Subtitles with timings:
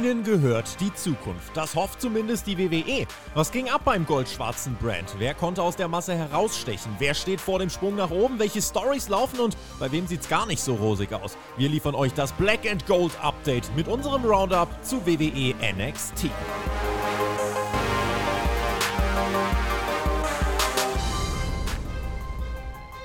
[0.00, 1.54] Ihnen gehört die Zukunft.
[1.54, 3.06] Das hofft zumindest die WWE.
[3.34, 5.14] Was ging ab beim goldschwarzen Brand?
[5.18, 6.96] Wer konnte aus der Masse herausstechen?
[6.98, 8.38] Wer steht vor dem Sprung nach oben?
[8.38, 11.36] Welche Stories laufen und bei wem sieht's gar nicht so rosig aus?
[11.58, 16.30] Wir liefern euch das Black and Gold Update mit unserem Roundup zu WWE NXT.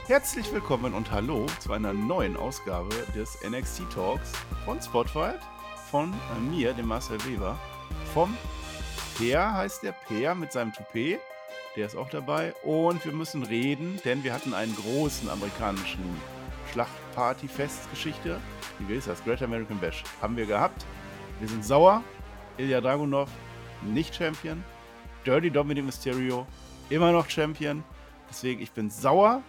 [0.08, 4.32] Herzlich willkommen und hallo zu einer neuen Ausgabe des NXT Talks
[4.64, 5.40] von Spotlight,
[5.96, 7.58] von äh, mir, dem Marcel Weber,
[8.14, 8.36] vom
[9.18, 11.22] Peer heißt der Peer mit seinem Toupet,
[11.78, 12.54] der ist auch dabei.
[12.64, 16.04] Und wir müssen reden, denn wir hatten einen großen amerikanischen
[16.74, 18.42] Schlachtparty-Festgeschichte,
[18.80, 20.86] wie ist das, Great American Bash, haben wir gehabt.
[21.40, 22.04] Wir sind sauer,
[22.58, 23.30] Ilya Dragunov
[23.82, 24.66] nicht Champion,
[25.26, 26.46] Dirty Dominic Mysterio
[26.90, 27.86] immer noch Champion,
[28.30, 29.44] deswegen ich bin sauer,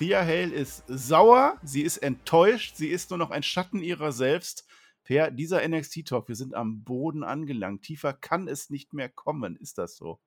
[0.00, 4.66] Thea Hale ist sauer, sie ist enttäuscht, sie ist nur noch ein Schatten ihrer selbst.
[5.06, 7.82] Per dieser NXT-Talk, wir sind am Boden angelangt.
[7.82, 9.56] Tiefer kann es nicht mehr kommen.
[9.56, 10.20] Ist das so?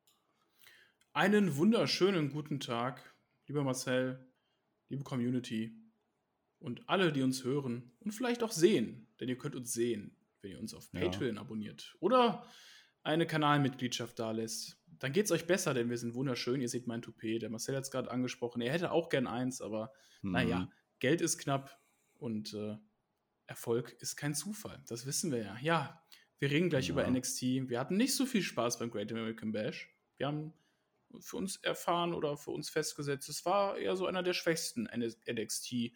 [1.13, 3.13] Einen wunderschönen guten Tag,
[3.45, 4.27] lieber Marcel,
[4.87, 5.75] liebe Community
[6.57, 10.51] und alle, die uns hören und vielleicht auch sehen, denn ihr könnt uns sehen, wenn
[10.51, 11.41] ihr uns auf Patreon ja.
[11.41, 12.45] abonniert oder
[13.03, 16.61] eine Kanalmitgliedschaft da lässt dann geht es euch besser, denn wir sind wunderschön.
[16.61, 17.41] Ihr seht mein Toupet.
[17.41, 18.61] Der Marcel hat es gerade angesprochen.
[18.61, 20.31] Er hätte auch gern eins, aber mhm.
[20.31, 21.79] naja, Geld ist knapp
[22.15, 22.77] und äh,
[23.49, 24.81] Erfolg ist kein Zufall.
[24.87, 25.57] Das wissen wir ja.
[25.61, 26.03] Ja,
[26.37, 26.93] wir reden gleich ja.
[26.93, 27.41] über NXT.
[27.69, 29.89] Wir hatten nicht so viel Spaß beim Great American Bash.
[30.17, 30.53] Wir haben
[31.19, 34.87] für uns erfahren oder für uns festgesetzt, es war eher so einer der schwächsten
[35.27, 35.91] NXT äh,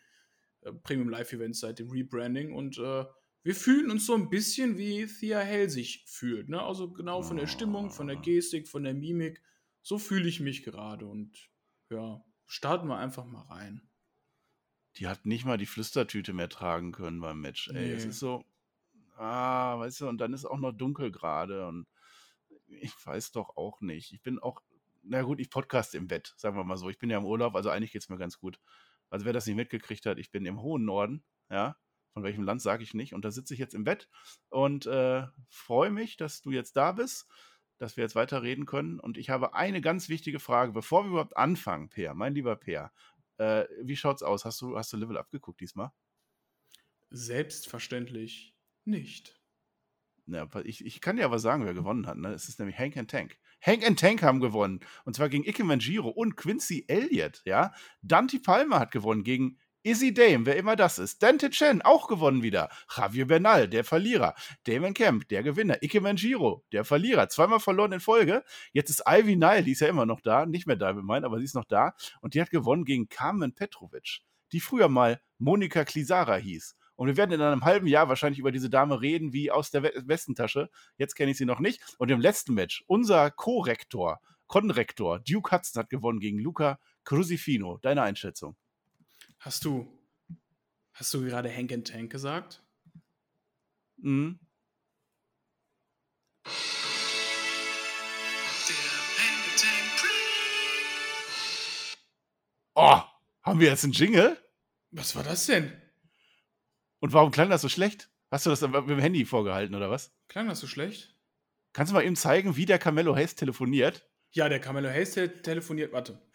[0.81, 3.05] Premium Live Events seit dem Rebranding und äh,
[3.43, 6.47] wir fühlen uns so ein bisschen wie Thea Hell sich fühlt.
[6.47, 6.61] Ne?
[6.61, 9.41] Also genau von der Stimmung, von der Gestik, von der Mimik.
[9.81, 11.05] So fühle ich mich gerade.
[11.05, 11.49] Und
[11.89, 13.81] ja, starten wir einfach mal rein.
[14.97, 17.67] Die hat nicht mal die Flüstertüte mehr tragen können beim Match.
[17.69, 17.94] Ey, nee.
[17.94, 18.44] es ist so,
[19.17, 21.67] ah, weißt du, und dann ist auch noch dunkel gerade.
[21.67, 21.88] Und
[22.67, 24.13] ich weiß doch auch nicht.
[24.13, 24.61] Ich bin auch,
[25.03, 26.90] na gut, ich podcast im Bett, sagen wir mal so.
[26.90, 28.59] Ich bin ja im Urlaub, also eigentlich geht es mir ganz gut.
[29.09, 31.75] Also wer das nicht mitgekriegt hat, ich bin im hohen Norden, ja,
[32.13, 33.13] von welchem Land sage ich nicht.
[33.13, 34.09] Und da sitze ich jetzt im Bett
[34.50, 37.28] und äh, freue mich, dass du jetzt da bist,
[37.78, 39.00] dass wir jetzt weiterreden können.
[39.00, 42.91] Und ich habe eine ganz wichtige Frage, bevor wir überhaupt anfangen, Peer, mein lieber Peer.
[43.43, 44.45] Äh, wie schaut's aus?
[44.45, 45.91] Hast du, hast du Level abgeguckt diesmal?
[47.09, 48.55] Selbstverständlich
[48.85, 49.39] nicht.
[50.27, 52.17] Ja, ich, ich kann dir aber sagen, wer gewonnen hat.
[52.17, 52.29] Ne?
[52.29, 53.37] Es ist nämlich Hank and Tank.
[53.61, 54.79] Hank and Tank haben gewonnen.
[55.03, 57.41] Und zwar gegen Ike Manjiro und Quincy Elliott.
[57.43, 57.73] Ja?
[58.01, 61.21] Dante Palmer hat gewonnen gegen Izzy Dame, wer immer das ist.
[61.21, 62.69] Dante Chen, auch gewonnen wieder.
[62.95, 64.33] Javier Bernal, der Verlierer.
[64.63, 65.83] Damon Camp, der Gewinner.
[65.83, 67.27] Ike Manjiro, der Verlierer.
[67.27, 68.45] Zweimal verloren in Folge.
[68.72, 70.45] Jetzt ist Ivy Nile, die ist ja immer noch da.
[70.45, 71.95] Nicht mehr da, mein, aber sie ist noch da.
[72.22, 74.22] Und die hat gewonnen gegen Carmen Petrovic,
[74.53, 76.77] die früher mal Monika Klisara hieß.
[76.95, 79.83] Und wir werden in einem halben Jahr wahrscheinlich über diese Dame reden, wie aus der
[79.83, 80.69] Westentasche.
[80.95, 81.81] Jetzt kenne ich sie noch nicht.
[81.97, 87.79] Und im letzten Match, unser Co-Rektor, Konrektor, Duke Hudson hat gewonnen gegen Luca Cruzifino.
[87.81, 88.55] Deine Einschätzung?
[89.43, 89.85] Hast du,
[90.93, 92.63] hast du gerade Hank and Tank gesagt?
[93.97, 94.39] Mhm.
[102.73, 103.01] Oh,
[103.41, 104.41] haben wir jetzt einen Jingle?
[104.91, 105.73] Was war das denn?
[107.01, 108.09] Und warum klang das so schlecht?
[108.31, 110.15] Hast du das mit dem Handy vorgehalten oder was?
[110.29, 111.17] Klang das so schlecht?
[111.73, 114.09] Kannst du mal eben zeigen, wie der Carmelo Hayes telefoniert?
[114.31, 115.91] Ja, der Carmelo Hayes te telefoniert.
[115.91, 116.25] Warte.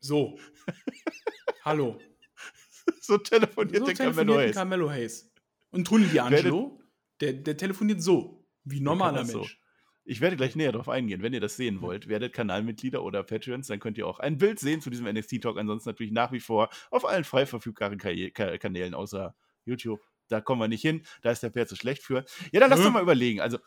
[0.00, 0.40] So.
[1.62, 2.00] Hallo.
[3.00, 4.54] so telefoniert so der Carmelo Hayes.
[4.54, 5.32] Carmelo Hayes.
[5.70, 6.80] Und Tony D'Angelo,
[7.20, 9.32] der, der telefoniert so, wie normaler Mensch.
[9.32, 9.46] So.
[10.04, 11.22] Ich werde gleich näher darauf eingehen.
[11.22, 14.58] Wenn ihr das sehen wollt, werdet Kanalmitglieder oder Patreons, dann könnt ihr auch ein Bild
[14.58, 15.58] sehen zu diesem NXT-Talk.
[15.58, 20.00] Ansonsten natürlich nach wie vor auf allen frei verfügbaren Kanälen außer YouTube.
[20.28, 21.02] Da kommen wir nicht hin.
[21.22, 22.24] Da ist der Pferd zu schlecht für.
[22.50, 22.86] Ja, dann lass hm.
[22.86, 23.40] doch mal überlegen.
[23.40, 23.58] Also,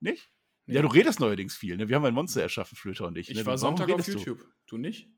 [0.00, 0.30] nicht?
[0.66, 1.76] Ja, du redest neuerdings viel.
[1.76, 1.88] Ne?
[1.88, 3.30] Wir haben ein Monster erschaffen, Flöter und ich.
[3.30, 3.46] Ich ne?
[3.46, 4.38] war Sonntag auf YouTube.
[4.38, 4.76] Du?
[4.76, 5.08] du nicht?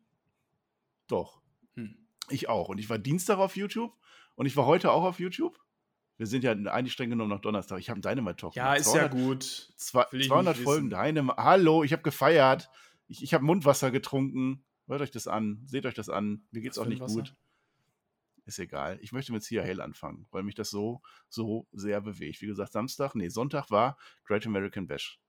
[1.07, 1.43] Doch.
[2.31, 2.69] Ich auch.
[2.69, 3.93] Und ich war Dienstag auf YouTube
[4.35, 5.59] und ich war heute auch auf YouTube.
[6.19, 7.79] Wir sind ja eigentlich streng genommen noch Donnerstag.
[7.79, 8.55] Ich habe Dynamite Talk.
[8.55, 9.43] Ja, ist 200, ja gut.
[9.77, 11.37] Zwei, 200 Folgen Dynamite.
[11.37, 12.71] Hallo, ich habe gefeiert.
[13.07, 14.65] Ich, ich habe Mundwasser getrunken.
[14.87, 15.63] Hört euch das an.
[15.67, 16.47] Seht euch das an.
[16.51, 17.17] Mir geht's auch nicht Wasser?
[17.17, 17.35] gut.
[18.47, 18.99] Ist egal.
[19.03, 22.41] Ich möchte mit Sia Hale anfangen, weil mich das so, so sehr bewegt.
[22.41, 25.21] Wie gesagt, Samstag, nee, Sonntag war Great American Bash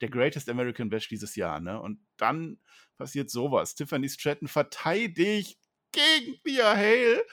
[0.00, 1.80] der Greatest American Bash dieses Jahr, ne?
[1.80, 2.58] Und dann
[2.96, 3.74] passiert sowas.
[3.74, 5.58] Tiffany Stratton verteidigt
[5.96, 7.24] gegen Thea Hale,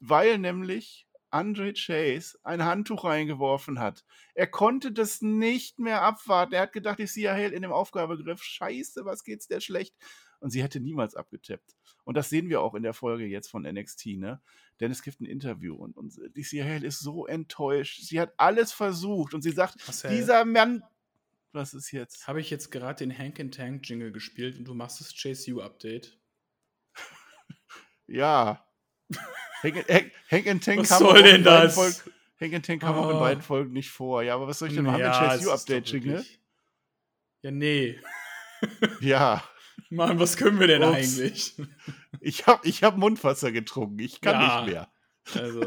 [0.00, 4.04] weil nämlich Andre Chase ein Handtuch reingeworfen hat.
[4.34, 6.54] Er konnte das nicht mehr abwarten.
[6.54, 8.42] Er hat gedacht, ich sehe Hale in dem Aufgabegriff.
[8.42, 9.94] Scheiße, was geht's der schlecht?
[10.40, 11.76] Und sie hätte niemals abgetippt.
[12.04, 14.40] Und das sehen wir auch in der Folge jetzt von NXT, ne?
[14.80, 18.02] denn es gibt ein Interview und, und die Hale ist so enttäuscht.
[18.02, 20.16] Sie hat alles versucht und sie sagt, Marcel.
[20.16, 20.82] dieser Mann,
[21.52, 22.28] was ist jetzt?
[22.28, 25.52] Habe ich jetzt gerade den Hank and Tank Jingle gespielt und du machst das Chase
[25.52, 26.17] U Update?
[28.08, 28.64] Ja.
[29.62, 29.76] Hank,
[30.46, 31.74] and Tank Was kam soll auch in denn beiden das?
[31.74, 31.96] Folgen-
[32.40, 33.20] Hank and Tank kam auch in Oh.
[33.20, 34.22] beiden Folgen nicht vor.
[34.22, 35.02] Ja, aber was soll ich denn machen?
[35.02, 36.12] Haben wir Ja, ein Update Jingle?
[36.14, 36.40] wirklich-
[37.42, 37.98] Ja, nee.
[39.00, 39.44] Ja.
[39.90, 40.94] Mann, was können wir denn Ups.
[40.96, 41.54] eigentlich?
[42.20, 44.00] Ich habe ich hab Mundwasser getrunken.
[44.00, 44.60] Ich kann Ja.
[44.62, 44.88] nicht mehr.
[45.40, 45.60] Also,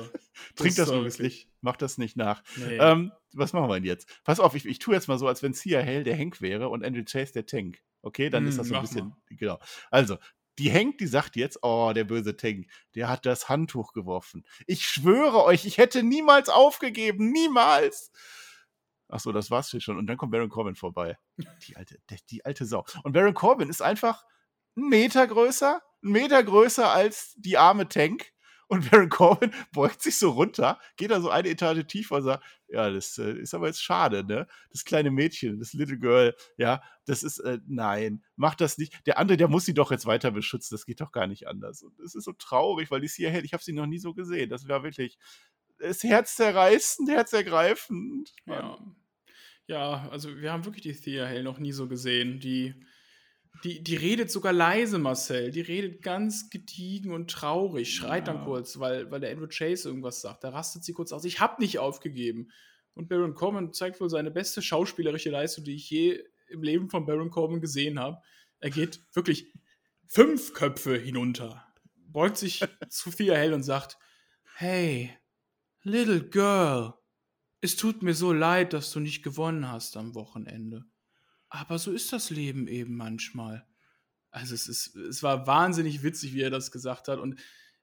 [0.56, 1.48] Trink das übrigens nicht.
[1.62, 2.44] Mach das nicht nach.
[2.58, 2.78] Nee.
[2.78, 4.10] Ähm, was machen wir denn jetzt?
[4.26, 6.68] Pass auf, ich, ich tue jetzt mal so, als wenn Sia Hale der Hank wäre
[6.68, 7.80] und Andrew Chase der Tank.
[8.02, 9.16] Okay, dann ist Hm, das so ein bisschen.
[9.30, 9.60] Genau.
[9.92, 10.18] Also,
[10.60, 14.46] die Hank, die sagt jetzt, oh, der böse Tank, der hat das Handtuch geworfen.
[14.68, 17.32] Ich schwöre euch, ich hätte niemals aufgegeben.
[17.32, 18.12] Niemals.
[19.08, 19.98] Ach so, das war's hier schon.
[19.98, 21.18] Und dann kommt Baron Corbin vorbei.
[21.68, 21.98] Die alte,
[22.30, 22.86] die alte Sau.
[23.04, 24.24] Und Baron Corbin ist einfach
[24.76, 28.32] einen Meter größer, einen Meter größer als die arme Tank.
[28.72, 32.46] Und Baron Corbin beugt sich so runter, geht da so eine Etage tiefer und sagt,
[32.70, 34.48] ja, das äh, ist aber jetzt schade, ne?
[34.70, 39.06] Das kleine Mädchen, das Little Girl, ja, das ist, äh, nein, mach das nicht.
[39.06, 41.84] Der andere, der muss sie doch jetzt weiter beschützen, das geht doch gar nicht anders.
[41.84, 44.14] Und es ist so traurig, weil die ist hierher, ich habe sie noch nie so
[44.14, 44.50] gesehen.
[44.50, 45.18] Das war wirklich
[45.78, 48.32] das Herzzerreißend, herzergreifend.
[48.46, 48.78] ja.
[49.68, 52.40] ja, also wir haben wirklich die Thea Hale noch nie so gesehen.
[52.40, 52.74] Die,
[53.64, 55.52] die, die redet sogar leise, Marcel.
[55.52, 58.46] Die redet ganz gediegen und traurig, schreit dann Ja.
[58.46, 60.44] kurz, weil, weil der Andrew Chase irgendwas sagt.
[60.44, 61.26] Da rastet sie kurz aus.
[61.26, 62.50] Ich hab nicht aufgegeben.
[62.94, 67.06] Und Baron Corbin zeigt wohl seine beste schauspielerische Leistung, die ich je im Leben von
[67.06, 68.18] Baron Corbin gesehen habe.
[68.60, 69.54] Er geht wirklich
[70.08, 71.66] fünf Köpfe hinunter,
[71.96, 72.60] beugt sich
[72.90, 73.98] zu Thea Hale und sagt:
[74.56, 75.12] Hey,
[75.84, 76.94] little girl,
[77.62, 80.86] es tut mir so leid, dass du nicht gewonnen hast am Wochenende.
[81.54, 83.68] Aber so ist das Leben eben manchmal.
[84.32, 87.20] Also es, ist, es war wahnsinnig witzig, wie er das gesagt hat.
[87.20, 87.40] Und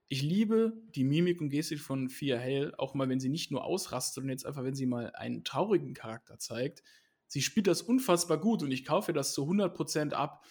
[0.07, 3.63] ich liebe die Mimik und Gestik von Fia Hale, auch mal, wenn sie nicht nur
[3.63, 6.81] ausrastet und jetzt einfach, wenn sie mal einen traurigen Charakter zeigt.
[7.27, 10.43] Sie spielt das unfassbar gut und ich kaufe ihr das zu 100% ab.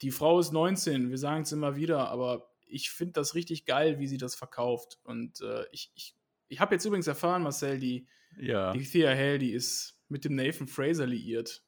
[0.00, 3.98] Die Frau ist 19, wir sagen es immer wieder, aber ich finde das richtig geil,
[3.98, 4.98] wie sie das verkauft.
[5.04, 6.16] Und äh, ich, ich,
[6.48, 8.08] ich habe jetzt übrigens erfahren, Marcel, die,
[8.38, 8.72] Ja.
[8.72, 11.62] die Thea Hale, die ist mit dem Nathan Fraser liiert.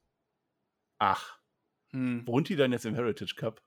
[0.99, 1.37] Ach,
[1.91, 2.25] Hm.
[2.27, 3.61] wohnt die dann jetzt im Heritage Cup?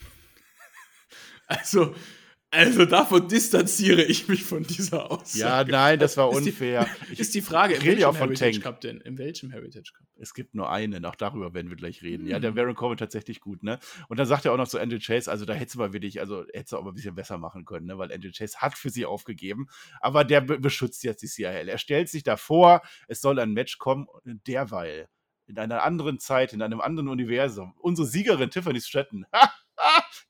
[1.46, 1.94] Also,
[2.50, 5.38] also davon distanziere ich mich von dieser Aussage.
[5.38, 6.86] Ja, nein, das war Ist die- unfair.
[7.12, 8.62] Ich- ist die Frage, ich in rede welchem ja auch von Heritage Tank.
[8.64, 9.00] Cup denn?
[9.00, 10.06] In welchem Heritage Cup?
[10.16, 12.26] Es gibt nur einen, auch darüber werden wir gleich reden.
[12.26, 12.42] Ja, Hm.
[12.42, 13.78] der Baron Corbin tatsächlich gut, ne?
[14.08, 16.20] Und dann sagt er auch noch zu Andrew Chase, also da hättest du mal wirklich,
[16.20, 17.96] also hättest du auch mal ein bisschen besser machen können, ne?
[17.98, 19.66] Weil Andrew Chase hat für sie aufgegeben,
[20.00, 21.68] aber der be beschützt jetzt die CIL.
[21.68, 25.08] Er stellt sich davor, es soll ein Match kommen, derweil,
[25.48, 29.26] in einer anderen Zeit, in einem anderen Universum, unsere Siegerin Tiffany Stratton,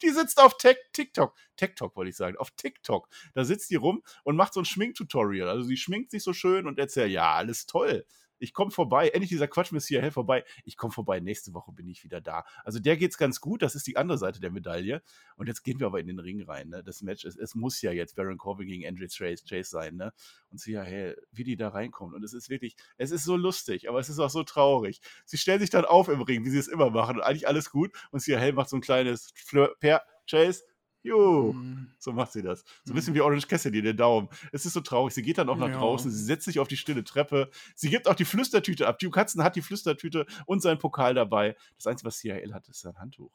[0.02, 3.08] die sitzt auf Tech TikTok, TikTok wollte ich sagen, auf TikTok.
[3.34, 5.48] Da sitzt die rum und macht so ein Schminktutorial.
[5.48, 8.04] Also sie schminkt sich so schön und erzählt, ja, alles toll
[8.38, 10.44] ich komme vorbei, endlich dieser Quatsch mit hierher vorbei.
[10.64, 12.44] Ich komme vorbei, nächste Woche bin ich wieder da.
[12.64, 15.02] Also der geht's ganz gut, das ist die andere Seite der Medaille.
[15.36, 16.68] Und jetzt gehen wir aber in den Ring rein.
[16.68, 16.82] Ne?
[16.82, 19.96] Das Match, ist, es muss ja jetzt Baron Corbin gegen Andrew Chase, Chase sein.
[19.96, 20.12] Ne?
[20.50, 20.84] Und sie ja,
[21.32, 22.14] wie die da reinkommen.
[22.14, 25.00] Und es ist wirklich, es ist so lustig, aber es ist auch so traurig.
[25.24, 27.16] Sie stellen sich dann auf im Ring, wie sie es immer machen.
[27.16, 27.90] Und eigentlich alles gut.
[28.10, 29.32] Und sie ja, macht so ein kleines
[29.80, 30.62] per Chase.
[31.02, 31.92] Jo, Hm.
[31.98, 32.60] so macht sie das.
[32.60, 32.94] So ein Mhm.
[32.96, 34.28] bisschen wie Orange Cassidy, den Daumen.
[34.52, 35.14] Es ist so traurig.
[35.14, 35.78] Sie geht dann auch nach Ja.
[35.78, 37.50] draußen, sie setzt sich auf die stille Treppe.
[37.76, 38.98] Sie gibt auch die Flüstertüte ab.
[38.98, 41.56] Duke Hudson hat die Flüstertüte und seinen Pokal dabei.
[41.76, 43.30] Das Einzige, was CHL hat, ist sein Handtuch.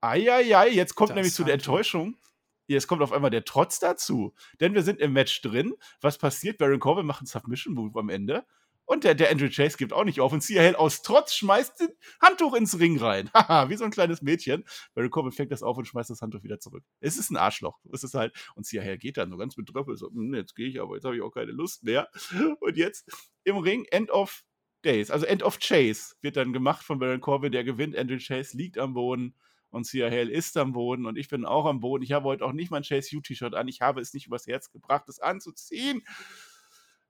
[0.00, 1.54] Eieiei, jetzt kommt Das nämlich zu der.
[1.54, 2.16] Enttäuschung.
[2.68, 4.32] Jetzt kommt auf einmal der Trotz dazu.
[4.60, 5.74] Denn wir sind im Match drin.
[6.00, 6.58] Was passiert?
[6.58, 8.46] Baron Corbin macht einen Submission-Move am Ende.
[8.84, 10.32] Und der, der Andrew Chase gibt auch nicht auf.
[10.32, 11.88] Und CHL aus Trotz schmeißt das
[12.20, 13.30] Handtuch ins Ring rein.
[13.34, 14.64] Haha, wie so ein kleines Mädchen.
[14.94, 16.84] Baron Corbin fängt das auf und schmeißt das Handtuch wieder zurück.
[17.00, 17.78] Es ist ein Arschloch.
[17.92, 20.80] Es ist halt, und CHL geht dann so ganz betröppelt, so, "Hm, jetzt gehe ich,
[20.80, 22.08] aber jetzt habe ich auch keine Lust mehr.
[22.60, 23.10] Und jetzt
[23.44, 24.44] im Ring, End of
[24.84, 27.96] Days, also End of Chase wird dann gemacht von Baron Corbin, der gewinnt.
[27.96, 29.34] Andrew Chase liegt am Boden
[29.70, 32.04] und CHL ist am Boden und ich bin auch am Boden.
[32.04, 33.68] Ich habe heute auch nicht mein Chase U-T-Shirt an.
[33.68, 36.02] Ich habe es nicht übers Herz gebracht, es anzuziehen.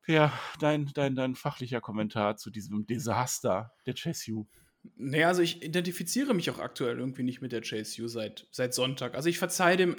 [0.06, 4.46] Ja, dein, dein, dein fachlicher Kommentar zu diesem Desaster der Chase U.
[4.96, 8.74] Naja, also ich identifiziere mich auch aktuell irgendwie nicht mit der Chase U seit, seit
[8.74, 9.14] Sonntag.
[9.14, 9.96] Also ich verzeihe dem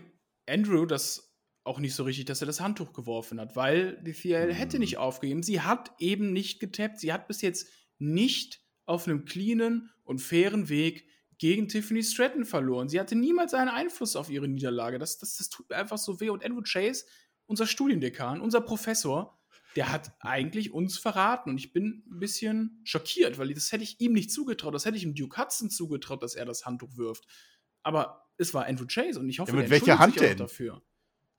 [0.48, 1.34] Andrew das
[1.64, 4.52] auch nicht so richtig, dass er das Handtuch geworfen hat, weil die CL Mhm.
[4.52, 5.42] hätte nicht aufgegeben.
[5.44, 7.00] Sie hat eben nicht getappt.
[7.00, 7.70] Sie hat bis jetzt
[8.00, 11.08] nicht auf einem cleanen und fairen Weg
[11.38, 12.90] gegen Tiffany Stratton verloren.
[12.90, 15.00] Sie hatte niemals einen Einfluss auf ihre Niederlage.
[15.00, 16.30] Das, das, das tut mir einfach so weh.
[16.30, 17.06] Und Andrew Chase,
[17.46, 19.40] unser Studiendekan, unser Professor,
[19.76, 21.50] der hat eigentlich uns verraten.
[21.52, 24.74] Und ich bin ein bisschen schockiert, weil das hätte ich ihm nicht zugetraut.
[24.74, 27.26] Das hätte ich ihm Duke Hudson zugetraut, dass er das Handtuch wirft.
[27.82, 30.38] Aber es war Andrew Chase und ich hoffe, Ja, mit der welcher Hand auch denn?
[30.38, 30.82] dafür.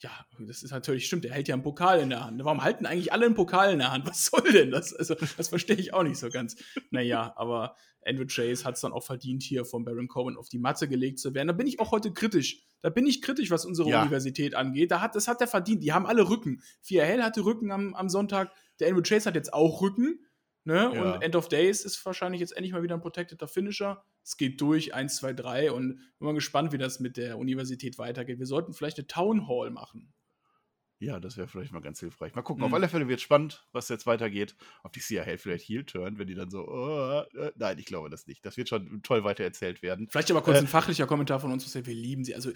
[0.01, 0.11] ja,
[0.41, 2.45] das ist natürlich, stimmt, der hält ja einen Pokal in der Hand.
[2.45, 4.07] Warum halten eigentlich alle einen Pokal in der Hand?
[4.07, 4.93] Was soll denn das?
[4.93, 6.57] Also, das verstehe ich auch nicht so ganz.
[6.91, 10.59] Naja, aber Andrew Chase hat es dann auch verdient, hier von Baron Cohen auf die
[10.59, 11.49] Matte gelegt zu werden.
[11.49, 12.63] Da bin ich auch heute kritisch.
[12.85, 14.03] Da bin ich kritisch, was unsere ja.
[14.03, 14.91] Universität angeht.
[14.91, 15.83] Da hat, das hat er verdient.
[15.83, 16.61] Die haben alle Rücken.
[16.83, 18.53] Fia Hell hatte Rücken am, am Sonntag.
[18.79, 20.23] Der Andrew Chase hat jetzt auch Rücken.
[20.65, 20.93] Ne?
[20.95, 21.15] Ja.
[21.15, 24.05] Und End of Days ist wahrscheinlich jetzt endlich mal wieder ein protected Finisher.
[24.23, 27.97] Es geht durch, 1, 2, 3 und bin mal gespannt, wie das mit der Universität
[27.97, 28.39] weitergeht.
[28.39, 30.13] Wir sollten vielleicht eine Town Hall machen.
[31.05, 32.35] Ja, das wäre vielleicht mal ganz hilfreich.
[32.35, 32.67] Mal gucken, mhm.
[32.67, 34.57] auf alle Fälle wird spannend, was jetzt weitergeht.
[34.83, 38.11] Ob die CIA vielleicht heel turn, wenn die dann so, oh, äh, nein, ich glaube
[38.11, 38.45] das nicht.
[38.45, 40.09] Das wird schon toll weiter erzählt werden.
[40.11, 42.35] Vielleicht aber kurz äh, ein fachlicher Kommentar von uns, wir lieben sie.
[42.35, 42.51] Also,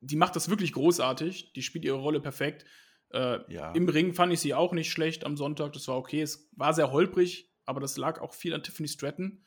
[0.00, 1.52] die macht das wirklich großartig.
[1.52, 2.64] Die spielt ihre Rolle perfekt.
[3.10, 3.72] Äh, ja.
[3.72, 5.72] Im Ring fand ich sie auch nicht schlecht am Sonntag.
[5.72, 6.22] Das war okay.
[6.22, 9.44] Es war sehr holprig, aber das lag auch viel an Tiffany Stratton.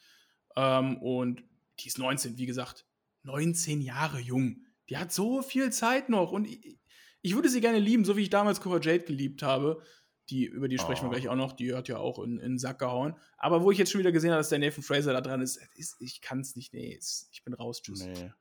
[0.55, 1.43] Ähm, und
[1.79, 2.86] die ist 19, wie gesagt,
[3.24, 4.65] 19 Jahre jung.
[4.89, 6.48] Die hat so viel Zeit noch und
[7.24, 9.82] ich, würde sie gerne lieben, so wie ich damals Cora Jade geliebt habe.
[10.30, 11.12] Die, über die sprechen oh.
[11.12, 13.15] wir gleich auch noch, die hat ja auch in, in den Sack gehauen.
[13.38, 15.60] Aber wo ich jetzt schon wieder gesehen habe, dass der Nathan Fraser da dran ist,
[15.75, 16.98] ist ich kann es nicht, nee,
[17.32, 18.06] ich bin raus, tschüss.
[18.06, 18.32] Nee.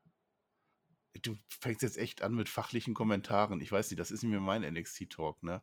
[1.23, 3.61] Du fängst jetzt echt an mit fachlichen Kommentaren.
[3.61, 5.63] Ich weiß nicht, das ist nicht mehr mein NXT-Talk, ne?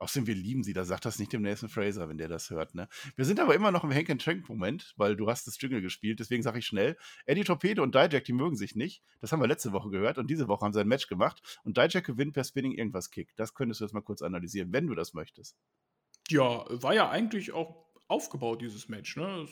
[0.00, 2.74] Außerdem, wir lieben sie, da sagt das nicht dem Nathan Fraser, wenn der das hört.
[2.74, 2.88] Ne?
[3.16, 6.20] Wir sind aber immer noch im Hank and Trank-Moment, weil du hast das Jingle gespielt,
[6.20, 9.02] deswegen sage ich schnell, Eddie Torpedo und Dijak, die mögen sich nicht.
[9.20, 11.76] Das haben wir letzte Woche gehört und diese Woche haben sie ein Match gemacht und
[11.76, 13.36] Dijak gewinnt per Spinning irgendwas Kick.
[13.36, 15.58] Das könntest du jetzt mal kurz analysieren, wenn du das möchtest.
[16.30, 19.16] Ja, war ja eigentlich auch aufgebaut, dieses Match.
[19.16, 19.42] Ne?
[19.42, 19.50] Das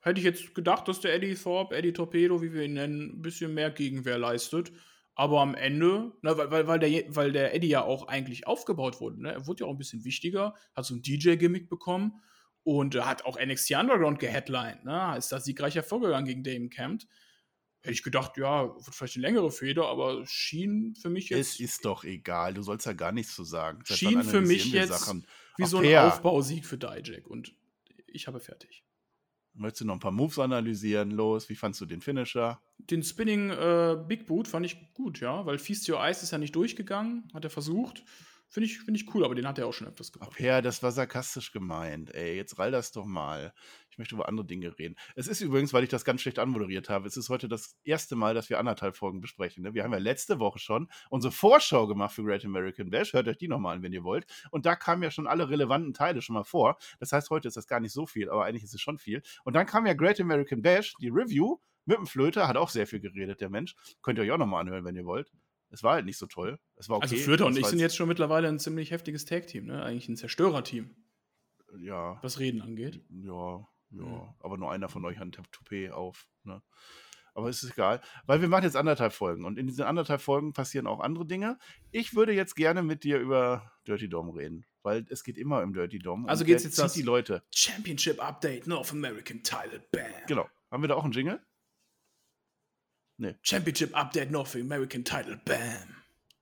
[0.00, 3.22] hätte ich jetzt gedacht, dass der Eddie Thorpe, Eddie Torpedo, wie wir ihn nennen, ein
[3.22, 4.72] bisschen mehr Gegenwehr leistet.
[5.18, 9.00] Aber am Ende, na, ne, weil, weil, der, weil der Eddie ja auch eigentlich aufgebaut
[9.00, 9.32] wurde, ne?
[9.32, 12.20] er wurde ja auch ein bisschen wichtiger, hat so ein DJ-Gimmick bekommen
[12.62, 15.16] und hat auch NXT Underground geheadlined, ne?
[15.18, 17.02] ist da siegreich hervorgegangen gegen Damon Camp.
[17.80, 21.54] Hätte ich gedacht, ja, wird vielleicht eine längere Feder, aber schien für mich jetzt.
[21.54, 23.84] Es ist doch egal, du sollst ja gar nichts zu sagen.
[23.86, 25.26] Schien für mich jetzt Sachen.
[25.56, 27.56] wie so ein Aufbausieg für Dijak und
[28.06, 28.84] ich habe fertig.
[29.58, 31.10] Möchtest du noch ein paar Moves analysieren?
[31.10, 32.60] Los, wie fandst du den Finisher?
[32.78, 36.38] Den Spinning äh, Big Boot fand ich gut, ja, weil Feast Your Eyes ist ja
[36.38, 38.04] nicht durchgegangen, hat er versucht.
[38.50, 40.40] Finde ich, find ich cool, aber den hat er auch schon öfters gemacht.
[40.40, 42.14] Ja, das war sarkastisch gemeint.
[42.14, 43.52] Ey, jetzt rall das doch mal.
[43.90, 44.96] Ich möchte über andere Dinge reden.
[45.16, 48.16] Es ist übrigens, weil ich das ganz schlecht anmoderiert habe, es ist heute das erste
[48.16, 49.64] Mal, dass wir anderthalb Folgen besprechen.
[49.64, 49.74] Ne?
[49.74, 53.12] Wir haben ja letzte Woche schon unsere Vorschau gemacht für Great American Bash.
[53.12, 54.26] Hört euch die nochmal an, wenn ihr wollt.
[54.50, 56.78] Und da kamen ja schon alle relevanten Teile schon mal vor.
[57.00, 59.22] Das heißt, heute ist das gar nicht so viel, aber eigentlich ist es schon viel.
[59.44, 62.86] Und dann kam ja Great American Bash, die Review mit dem Flöter, hat auch sehr
[62.86, 63.74] viel geredet, der Mensch.
[64.02, 65.32] Könnt ihr euch auch nochmal anhören, wenn ihr wollt.
[65.70, 66.58] Es war halt nicht so toll.
[66.76, 67.20] Es war also okay.
[67.20, 69.82] Also Flöter und ich sind jetzt schon mittlerweile ein ziemlich heftiges Tag-Team, ne?
[69.82, 70.94] Eigentlich ein Zerstörerteam.
[71.78, 72.18] Ja.
[72.22, 73.04] Was Reden angeht.
[73.10, 74.02] Ja, ja.
[74.02, 74.34] Mhm.
[74.40, 76.62] Aber nur einer von euch hat ein Toupet auf, ne?
[77.34, 80.52] Aber es ist egal, weil wir machen jetzt anderthalb Folgen und in diesen anderthalb Folgen
[80.52, 81.56] passieren auch andere Dinge.
[81.92, 85.72] Ich würde jetzt gerne mit dir über Dirty Dom reden, weil es geht immer um
[85.72, 86.26] Dirty Dom.
[86.26, 87.44] Also geht es jetzt das die Leute.
[87.54, 90.10] Championship Update North American Title Bam.
[90.26, 90.48] Genau.
[90.70, 91.40] Haben wir da auch einen Jingle?
[93.18, 93.34] Nee.
[93.42, 95.40] Championship Update North American Title.
[95.44, 95.96] Bam.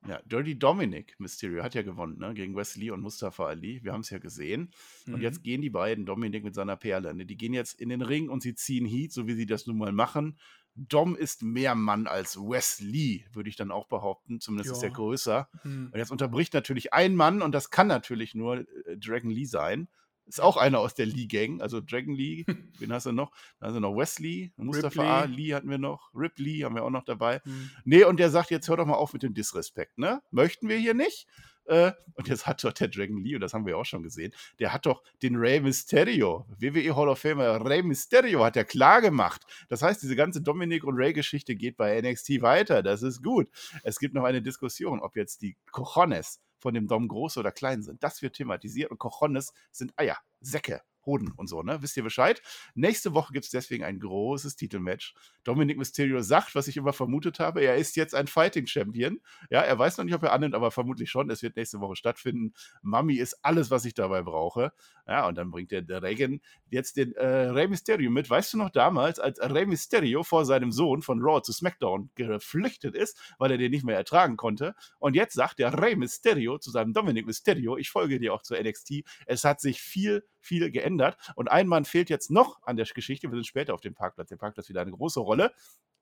[0.09, 2.33] Ja, Dirty Dominic Mysterio hat ja gewonnen, ne?
[2.35, 3.83] Gegen Wesley und Mustafa Ali.
[3.83, 4.71] Wir haben es ja gesehen.
[5.06, 5.14] Mhm.
[5.14, 7.26] Und jetzt gehen die beiden, Dominic mit seiner Perle, ne?
[7.26, 9.78] die gehen jetzt in den Ring und sie ziehen Heat, so wie sie das nun
[9.78, 10.38] mal machen.
[10.75, 14.40] Dom ist mehr Mann als Wesley, würde ich dann auch behaupten.
[14.40, 14.76] Zumindest ja.
[14.76, 15.49] ist er größer.
[15.64, 15.90] Mhm.
[15.92, 19.88] Und jetzt unterbricht natürlich ein Mann und das kann natürlich nur äh, Dragon Lee sein.
[20.26, 22.45] Ist auch einer aus der Lee-Gang, also Dragon Lee.
[22.78, 23.30] Wen hast du noch?
[23.61, 25.37] Da hast du noch Wesley, Mustafa Ripley.
[25.37, 27.40] Lee hatten wir noch, Ripley haben wir auch noch dabei.
[27.45, 27.71] Mhm.
[27.85, 30.23] Nee, und der sagt jetzt, hör doch mal auf mit dem Disrespekt, ne?
[30.30, 31.26] Möchten wir hier nicht.
[31.66, 34.33] Äh, und jetzt hat doch der Dragon Lee, und das haben wir auch schon gesehen,
[34.59, 39.00] der hat doch den Rey Mysterio, WWE Hall of Famer Rey Mysterio, hat er klar
[39.00, 39.42] gemacht.
[39.68, 42.83] Das heißt, diese ganze Dominik und Rey-Geschichte geht bei NXT weiter.
[42.83, 43.49] Das ist gut.
[43.83, 47.85] Es gibt noch eine Diskussion, ob jetzt die Cojones von dem Dom groß oder klein
[47.85, 48.03] sind.
[48.03, 50.83] Das wird thematisiert und Cojones sind Eier, Säcke.
[51.07, 51.81] Hoden und so, ne?
[51.81, 52.43] Wisst ihr Bescheid?
[52.75, 55.15] Nächste Woche gibt es deswegen ein großes Titelmatch.
[55.45, 59.21] Dominic Mysterio sagt, was ich immer vermutet habe, er ist jetzt ein Fighting Champion.
[59.51, 61.31] Ja, er weiß noch nicht, ob er annimmt, aber vermutlich schon.
[61.31, 62.53] Es wird nächste Woche stattfinden.
[62.83, 64.73] Mami ist alles, was ich dabei brauche.
[65.07, 68.29] Ja, und dann bringt der, der Reagan jetzt den äh, Rey Mysterio mit.
[68.29, 72.97] Weißt du noch damals, als Rey Mysterio vor seinem Sohn von Raw zu SmackDown geflüchtet
[72.97, 74.75] ist, weil er den nicht mehr ertragen konnte?
[74.99, 78.61] Und jetzt sagt der Rey Mysterio zu seinem Dominic Mysterio, ich folge dir auch zur
[78.61, 79.05] NXT.
[79.27, 81.17] Es hat sich viel viel geändert.
[81.35, 83.29] Und ein Mann fehlt jetzt noch an der Geschichte.
[83.29, 84.29] Wir sind später auf dem Parkplatz.
[84.29, 85.53] Der Parkplatz wieder eine große Rolle.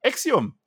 [0.01, 0.59] Exium.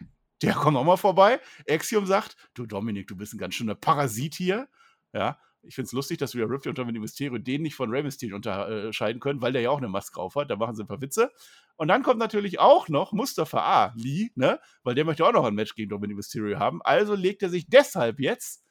[0.42, 1.40] Der kommt auch mal vorbei.
[1.66, 4.68] Exium sagt: Du, Dominik, du bist ein ganz schöner Parasit hier.
[5.14, 8.04] Ja, ich finde es lustig, dass wir Ripley und Dominic Mysterio den nicht von Rey
[8.04, 10.50] Mysterio unterscheiden können, weil der ja auch eine Maske drauf hat.
[10.50, 11.32] Da machen sie ein paar Witze.
[11.76, 13.94] Und dann kommt natürlich auch noch Mustafa A.
[13.96, 14.60] Lee, ne?
[14.84, 16.82] Weil der möchte auch noch ein Match gegen Dominic Mysterio haben.
[16.84, 18.66] Also legt er sich deshalb jetzt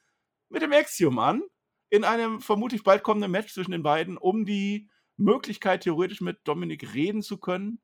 [0.49, 1.43] mit dem Axiom an,
[1.89, 6.93] in einem vermutlich bald kommenden Match zwischen den beiden, um die Möglichkeit, theoretisch mit Dominik
[6.93, 7.79] reden zu können.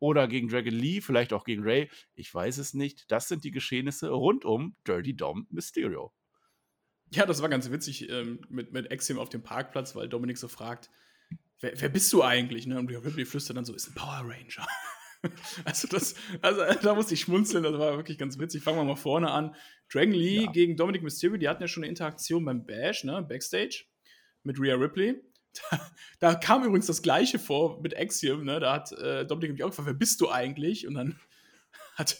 [0.00, 1.90] Oder gegen Dragon Lee, vielleicht auch gegen Ray.
[2.14, 3.10] Ich weiß es nicht.
[3.10, 6.12] Das sind die Geschehnisse rund um Dirty Dom Mysterio.
[7.10, 10.48] Ja, das war ganz witzig ähm, mit, mit Axiom auf dem Parkplatz, weil Dominik so
[10.48, 10.90] fragt,
[11.60, 12.66] wer, wer bist du eigentlich?
[12.66, 12.78] Ne?
[12.78, 14.66] Und Ripley flüstert dann so, ist ein Power Ranger.
[15.64, 18.62] also, das, also da musste ich schmunzeln, das war wirklich ganz witzig.
[18.62, 19.54] Fangen wir mal vorne an.
[19.90, 20.52] Dragon Lee ja.
[20.52, 23.84] gegen Dominic Mysterio, die hatten ja schon eine Interaktion beim Bash, ne, Backstage,
[24.42, 25.22] mit Rhea Ripley.
[25.70, 25.80] Da,
[26.20, 28.60] da kam übrigens das Gleiche vor mit Axiom, ne?
[28.60, 30.86] Da hat äh, Dominic mich auch gefragt, wer bist du eigentlich?
[30.86, 31.20] Und dann
[31.96, 32.16] hat,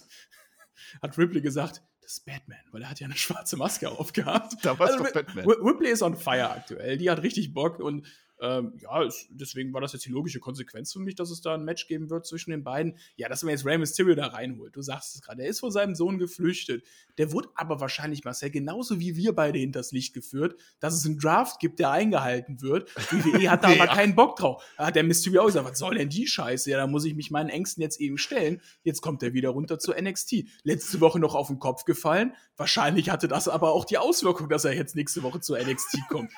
[1.03, 4.55] hat Ripley gesagt, das ist Batman, weil er hat ja eine schwarze Maske aufgehabt.
[4.63, 5.47] Da war also, doch Batman.
[5.47, 6.99] Ripley ist on fire aktuell.
[6.99, 8.07] Die hat richtig Bock und
[8.41, 11.55] ähm, ja, es, deswegen war das jetzt die logische Konsequenz für mich, dass es da
[11.55, 12.99] ein Match geben wird zwischen den beiden.
[13.17, 14.75] Ja, dass man jetzt Rey Mysterio da reinholt.
[14.75, 16.85] Du sagst es gerade, er ist vor seinem Sohn geflüchtet.
[17.19, 21.19] Der wurde aber wahrscheinlich, Marcel, genauso wie wir beide hinters Licht geführt, dass es einen
[21.19, 22.91] Draft gibt, der eingehalten wird.
[23.11, 23.83] WWE hat da ja.
[23.83, 24.65] aber keinen Bock drauf.
[24.77, 26.71] Da hat der Mysterio auch gesagt, was soll denn die Scheiße?
[26.71, 28.61] Ja, da muss ich mich meinen Ängsten jetzt eben stellen.
[28.83, 30.45] Jetzt kommt er wieder runter zu NXT.
[30.65, 32.35] Letzte Woche noch auf den Kopf gefallen.
[32.57, 36.31] Wahrscheinlich hatte das aber auch die Auswirkung, dass er jetzt nächste Woche zu NXT kommt.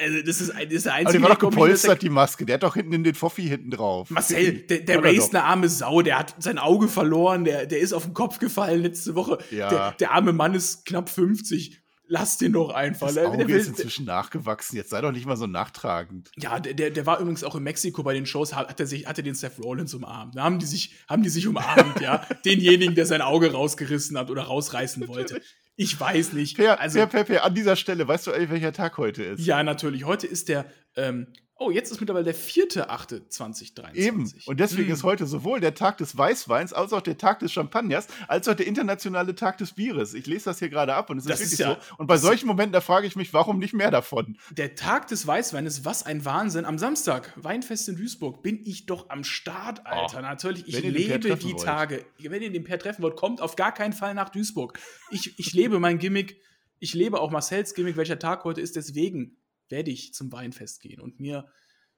[0.00, 1.08] Also, das ist, das ist der einzige.
[1.08, 2.46] Aber die war doch gepolstert, die Maske.
[2.46, 4.10] Der hat doch hinten in den Foffi hinten drauf.
[4.10, 6.02] Marcel, der, der raised eine arme Sau.
[6.02, 7.44] Der hat sein Auge verloren.
[7.44, 9.38] Der, der ist auf den Kopf gefallen letzte Woche.
[9.50, 9.68] Ja.
[9.68, 13.08] Der, der arme Mann ist knapp 50 lass den doch einfach.
[13.08, 14.76] Das Auge ist inzwischen nachgewachsen.
[14.76, 16.30] Jetzt sei doch nicht mal so nachtragend.
[16.36, 19.18] Ja, der, der war übrigens auch in Mexiko bei den Shows, hat er sich, hat
[19.18, 20.36] er den Seth Rollins umarmt.
[20.36, 22.26] Da haben die sich, haben die sich umarmt, ja.
[22.44, 25.40] Denjenigen, der sein Auge rausgerissen hat oder rausreißen wollte.
[25.80, 26.56] Ich weiß nicht.
[26.56, 29.46] Per, also, per, per, per, an dieser Stelle, weißt du, welcher Tag heute ist?
[29.46, 30.04] Ja, natürlich.
[30.04, 30.66] Heute ist der
[30.96, 31.28] ähm,
[31.60, 33.94] Oh, jetzt ist mittlerweile der 4.8.2023.
[33.94, 34.32] Eben.
[34.46, 34.92] Und deswegen mm.
[34.92, 38.54] ist heute sowohl der Tag des Weißweins als auch der Tag des Champagners, als auch
[38.54, 40.14] der internationale Tag des Bieres.
[40.14, 41.96] Ich lese das hier gerade ab und es ist das wirklich ist ja, so.
[41.96, 44.38] Und bei solchen Momenten, da frage ich mich, warum nicht mehr davon?
[44.52, 46.64] Der Tag des Weißweines, was ein Wahnsinn.
[46.64, 50.18] Am Samstag, Weinfest in Duisburg, bin ich doch am Start, Alter.
[50.18, 51.64] Oh, Natürlich, ich lebe die wollt.
[51.64, 52.06] Tage.
[52.20, 54.78] Wenn ihr den Per treffen wollt, kommt auf gar keinen Fall nach Duisburg.
[55.10, 56.40] Ich, ich lebe mein Gimmick.
[56.78, 58.76] Ich lebe auch Marcells Gimmick, welcher Tag heute ist.
[58.76, 59.36] Deswegen
[59.68, 61.46] werde ich zum Weinfest gehen und mir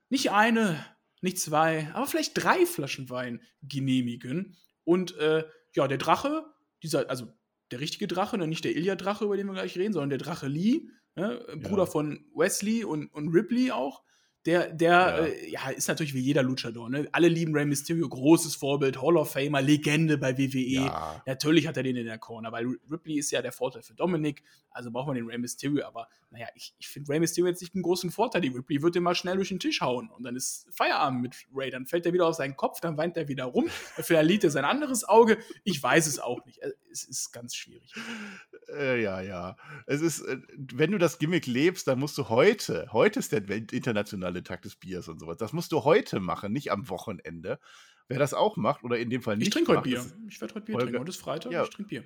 [0.09, 0.85] nicht eine,
[1.21, 4.57] nicht zwei, aber vielleicht drei Flaschen Wein genehmigen.
[4.85, 6.45] Und äh, ja, der Drache,
[6.83, 7.33] dieser, also
[7.71, 10.49] der richtige Drache, ne, nicht der Ilya-Drache, über den wir gleich reden, sondern der Drache
[10.49, 11.91] Lee, ne, Bruder ja.
[11.91, 14.03] von Wesley und, und Ripley auch,
[14.47, 15.19] der, der ja.
[15.19, 15.69] Äh, ja.
[15.71, 16.89] ist natürlich wie jeder Luchador.
[16.89, 17.09] Ne?
[17.13, 20.59] Alle lieben Rey Mysterio, großes Vorbild, Hall of Famer, Legende bei WWE.
[20.59, 21.23] Ja.
[21.27, 24.43] Natürlich hat er den in der Corner, weil Ripley ist ja der Vorteil für Dominik,
[24.71, 25.87] also braucht man den Rey Mysterio.
[25.87, 28.41] Aber naja, ich, ich finde Rey Mysterio jetzt nicht einen großen Vorteil.
[28.41, 31.37] Die Ripley wird den mal schnell durch den Tisch hauen und dann ist Feierabend mit
[31.55, 31.71] Ray.
[31.71, 34.51] Dann fällt er wieder auf seinen Kopf, dann weint er wieder rum, dann verliert er
[34.51, 35.37] sein anderes Auge.
[35.65, 36.59] Ich weiß es auch nicht.
[36.63, 37.93] Äh, es ist ganz schwierig.
[38.75, 39.57] Äh, ja, ja.
[39.87, 40.39] Es ist, äh,
[40.73, 44.77] wenn du das Gimmick lebst, dann musst du heute, heute ist der internationale Tag des
[44.77, 45.37] Biers und sowas.
[45.37, 47.59] Das musst du heute machen, nicht am Wochenende.
[48.09, 49.49] Wer das auch macht, oder in dem Fall nicht.
[49.49, 50.05] Ich trinke heute Bier.
[50.29, 51.01] Ich werde heute Bier Holger, trinken.
[51.01, 51.63] Heute ist Freitag, ja.
[51.63, 52.05] ich trinke Bier.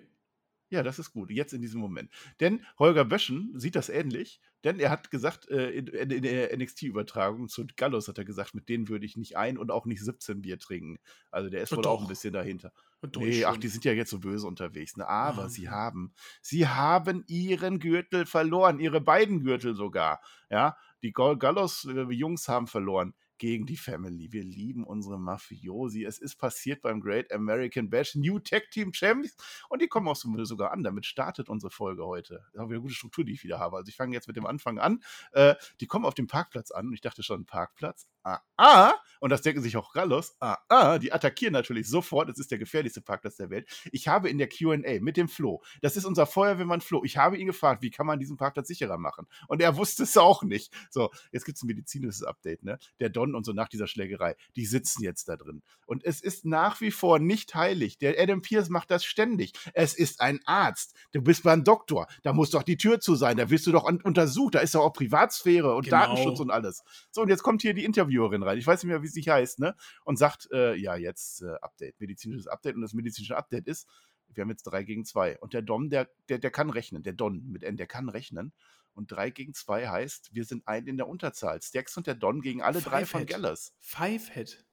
[0.75, 1.31] Ja, das ist gut.
[1.31, 2.11] Jetzt in diesem Moment.
[2.41, 7.49] Denn Holger Böschen sieht das ähnlich, denn er hat gesagt, äh, in, in, der NXT-Übertragung
[7.49, 10.43] zu Gallus hat er gesagt, mit denen würde ich nicht ein und auch nicht 17
[10.43, 10.99] Bier trinken.
[11.31, 12.73] Also der ist wohl auch ein bisschen dahinter.
[13.17, 14.97] Nee, ach, die sind ja jetzt so böse unterwegs.
[14.97, 15.07] Ne?
[15.07, 15.49] Aber oh.
[15.49, 20.21] sie haben, sie haben ihren Gürtel verloren, ihre beiden Gürtel sogar.
[20.51, 24.33] Ja, die Gallos-Jungs haben verloren gegen die Family.
[24.33, 26.05] Wir lieben unsere Mafiosi.
[26.05, 28.15] Es ist passiert beim Great American Bash.
[28.15, 29.37] New Tech Team Champs.
[29.69, 30.83] Und die kommen auch sogar an.
[30.83, 32.45] Damit startet unsere Folge heute.
[32.53, 33.77] Da haben wir eine gute Struktur, die ich wieder habe.
[33.77, 35.03] Also ich fange jetzt mit dem Anfang an.
[35.33, 36.87] Äh, die kommen auf dem Parkplatz an.
[36.87, 38.09] Und ich dachte schon, Parkplatz?
[38.25, 38.95] Ah, ah.
[39.21, 40.37] Und das denken sich auch Gallos.
[40.41, 40.99] Ah, ah.
[40.99, 42.29] Die attackieren natürlich sofort.
[42.29, 43.69] Es ist der gefährlichste Parkplatz der Welt.
[43.93, 47.37] Ich habe in der QA mit dem Flo, das ist unser Feuerwehrmann Flo, ich habe
[47.39, 49.27] ihn gefragt, wie kann man diesen Parkplatz sicherer machen?
[49.49, 50.73] Und er wusste es auch nicht.
[50.91, 52.65] So, jetzt gibt es ein medizinisches Update.
[52.65, 52.79] Ne?
[53.01, 55.63] Der Don und so nach dieser Schlägerei, die sitzen jetzt da drin.
[55.87, 57.99] Und es ist nach wie vor nicht heilig.
[57.99, 59.53] Der Adam Pierce macht das ständig.
[59.75, 60.95] Es ist ein Arzt.
[61.13, 62.07] Du bist beim Doktor.
[62.23, 63.37] Da muss doch die Tür zu sein.
[63.37, 64.55] Da wirst du doch untersucht.
[64.55, 65.99] Da ist doch auch Privatsphäre und genau.
[65.99, 66.83] Datenschutz und alles.
[67.11, 67.85] So, und jetzt kommt hier die
[68.15, 68.59] Interviewerin rein.
[68.59, 69.75] Ich weiß nicht mehr, wie sie heißt, ne?
[70.05, 72.77] Und sagt, äh, ja, jetzt äh, Update, medizinisches Update.
[72.77, 73.89] Und das medizinische Update ist,
[74.29, 75.39] wir haben jetzt drei gegen zwei.
[75.41, 77.03] Und der Dom, der, der, der kann rechnen.
[77.03, 78.53] Der Don mit N, der kann rechnen.
[78.95, 81.61] Und 3 gegen 2 heißt, wir sind ein in der Unterzahl.
[81.61, 83.27] Stax und der Don gegen alle Five drei von.
[83.27, 83.73] Gallus.
[83.81, 84.65] Five Hit.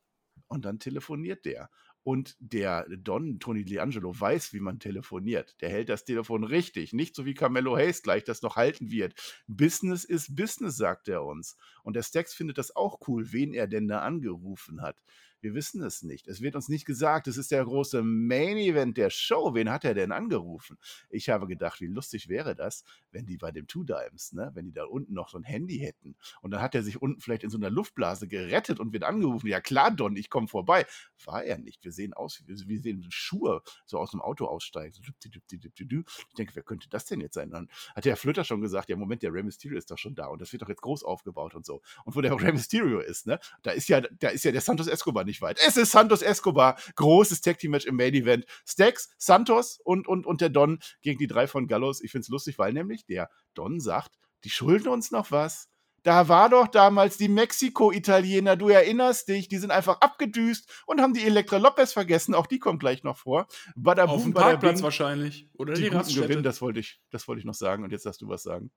[0.47, 1.71] Und dann telefoniert der.
[2.03, 5.55] Und der Don, Tony D'Angelo, weiß, wie man telefoniert.
[5.61, 6.93] Der hält das Telefon richtig.
[6.93, 9.13] Nicht so wie Carmelo Hayes gleich das noch halten wird.
[9.47, 11.57] Business ist Business, sagt er uns.
[11.83, 14.97] Und der Stax findet das auch cool, wen er denn da angerufen hat.
[15.41, 16.27] Wir wissen es nicht.
[16.27, 19.55] Es wird uns nicht gesagt, es ist der große Main Event der Show.
[19.55, 20.77] Wen hat er denn angerufen?
[21.09, 24.65] Ich habe gedacht, wie lustig wäre das, wenn die bei dem Two Dimes, ne, wenn
[24.65, 26.15] die da unten noch so ein Handy hätten.
[26.41, 29.47] Und dann hat er sich unten vielleicht in so einer Luftblase gerettet und wird angerufen.
[29.47, 30.85] Ja klar, Don, ich komme vorbei.
[31.25, 31.83] War er nicht.
[31.83, 34.93] Wir sehen aus, wie wir sehen Schuhe so aus dem Auto aussteigen.
[34.95, 37.49] Ich denke, wer könnte das denn jetzt sein?
[37.49, 40.27] Dann hat der Flöter schon gesagt, ja Moment, der Rey Mysterio ist doch schon da
[40.27, 41.81] und das wird doch jetzt groß aufgebaut und so.
[42.05, 44.87] Und wo der Rey Mysterio ist, ne, da ist ja, da ist ja der Santos
[44.87, 45.59] Escobar nicht weit.
[45.65, 48.45] Es ist Santos Escobar, großes Tag Team Match im Main Event.
[48.67, 52.01] Stacks, Santos und, und, und der Don gegen die drei von Gallos.
[52.01, 55.69] Ich finde es lustig, weil nämlich der Don sagt, die schulden uns noch was.
[56.03, 61.13] Da war doch damals die Mexiko-Italiener, du erinnerst dich, die sind einfach abgedüst und haben
[61.13, 63.45] die Elektra Lopez vergessen, auch die kommt gleich noch vor.
[63.75, 65.47] Badaboom, Auf dem Parkplatz wahrscheinlich.
[65.53, 66.27] Oder die, die Raststätte.
[66.27, 68.71] Gewinn, das wollte ich, das wollte ich noch sagen und jetzt darfst du was sagen.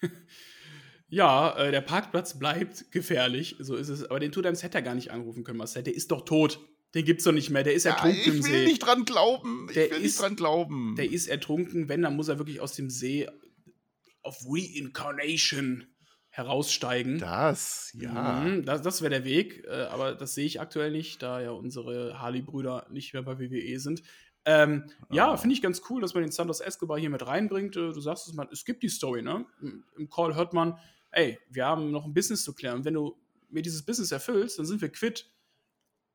[1.08, 4.04] ja, äh, der Parkplatz bleibt gefährlich, so ist es.
[4.04, 5.82] Aber den Tudheims hätte er gar nicht anrufen können, Marcel.
[5.82, 6.60] Der ist doch tot.
[6.94, 7.62] Den gibt's doch nicht mehr.
[7.62, 8.48] Der ist ja, ertrunken im See.
[8.48, 9.66] Ich will nicht dran glauben.
[9.68, 10.94] Ich der will ist, nicht dran glauben.
[10.96, 11.88] Der ist ertrunken.
[11.88, 13.28] Wenn, dann muss er wirklich aus dem See
[14.22, 15.86] auf Reincarnation
[16.30, 17.18] heraussteigen.
[17.18, 18.40] Das, ja.
[18.40, 21.50] Mhm, das, das wäre der Weg, äh, aber das sehe ich aktuell nicht, da ja
[21.52, 24.02] unsere Harley-Brüder nicht mehr bei WWE sind.
[24.44, 25.14] Ähm, oh.
[25.14, 25.36] Ja, ah.
[25.36, 27.76] finde ich ganz cool, dass man den Santos Escobar hier mit reinbringt.
[27.76, 29.46] Äh, du sagst es mal, es gibt die Story, ne?
[29.96, 30.78] Im Call hört man,
[31.16, 32.78] ey, wir haben noch ein Business zu klären.
[32.78, 33.16] Und wenn du
[33.48, 35.30] mir dieses Business erfüllst, dann sind wir quitt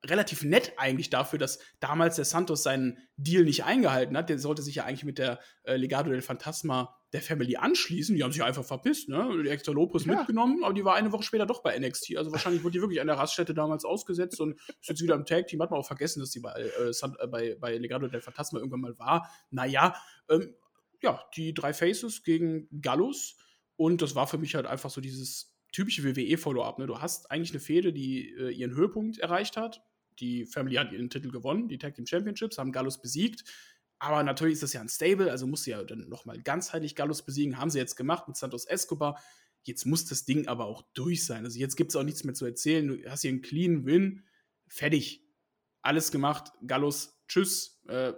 [0.05, 4.29] relativ nett eigentlich dafür, dass damals der Santos seinen Deal nicht eingehalten hat.
[4.29, 8.15] Der sollte sich ja eigentlich mit der äh, Legado del Fantasma der Family anschließen.
[8.15, 9.43] Die haben sich einfach verpisst, ne?
[9.43, 10.15] Die extra Lopez ja.
[10.15, 12.17] mitgenommen, aber die war eine Woche später doch bei NXT.
[12.17, 15.25] Also wahrscheinlich wurde die wirklich an der Raststätte damals ausgesetzt und ist jetzt wieder im
[15.25, 15.61] Tag-Team.
[15.61, 18.81] Hat man auch vergessen, dass die bei, äh, äh, bei, bei Legado del Fantasma irgendwann
[18.81, 19.29] mal war.
[19.51, 19.95] Naja,
[20.29, 20.55] ähm,
[21.01, 23.37] ja, die drei Faces gegen Gallus.
[23.81, 26.77] Und das war für mich halt einfach so dieses typische WWE-Follow-up.
[26.79, 26.87] Ne?
[26.87, 29.81] Du hast eigentlich eine Fehde, die äh, ihren Höhepunkt erreicht hat
[30.21, 33.43] die Family hat ihren Titel gewonnen, die Tag Team Championships, haben Gallus besiegt.
[33.99, 37.23] Aber natürlich ist das ja ein Stable, also musst du ja dann nochmal ganzheitlich Gallus
[37.23, 37.57] besiegen.
[37.57, 39.19] Haben sie jetzt gemacht mit Santos Escobar.
[39.63, 41.45] Jetzt muss das Ding aber auch durch sein.
[41.45, 42.87] Also jetzt gibt es auch nichts mehr zu erzählen.
[42.87, 44.23] Du hast hier einen clean Win.
[44.67, 45.23] Fertig.
[45.83, 46.51] Alles gemacht.
[46.65, 47.79] Gallus, tschüss.
[47.87, 48.13] Äh,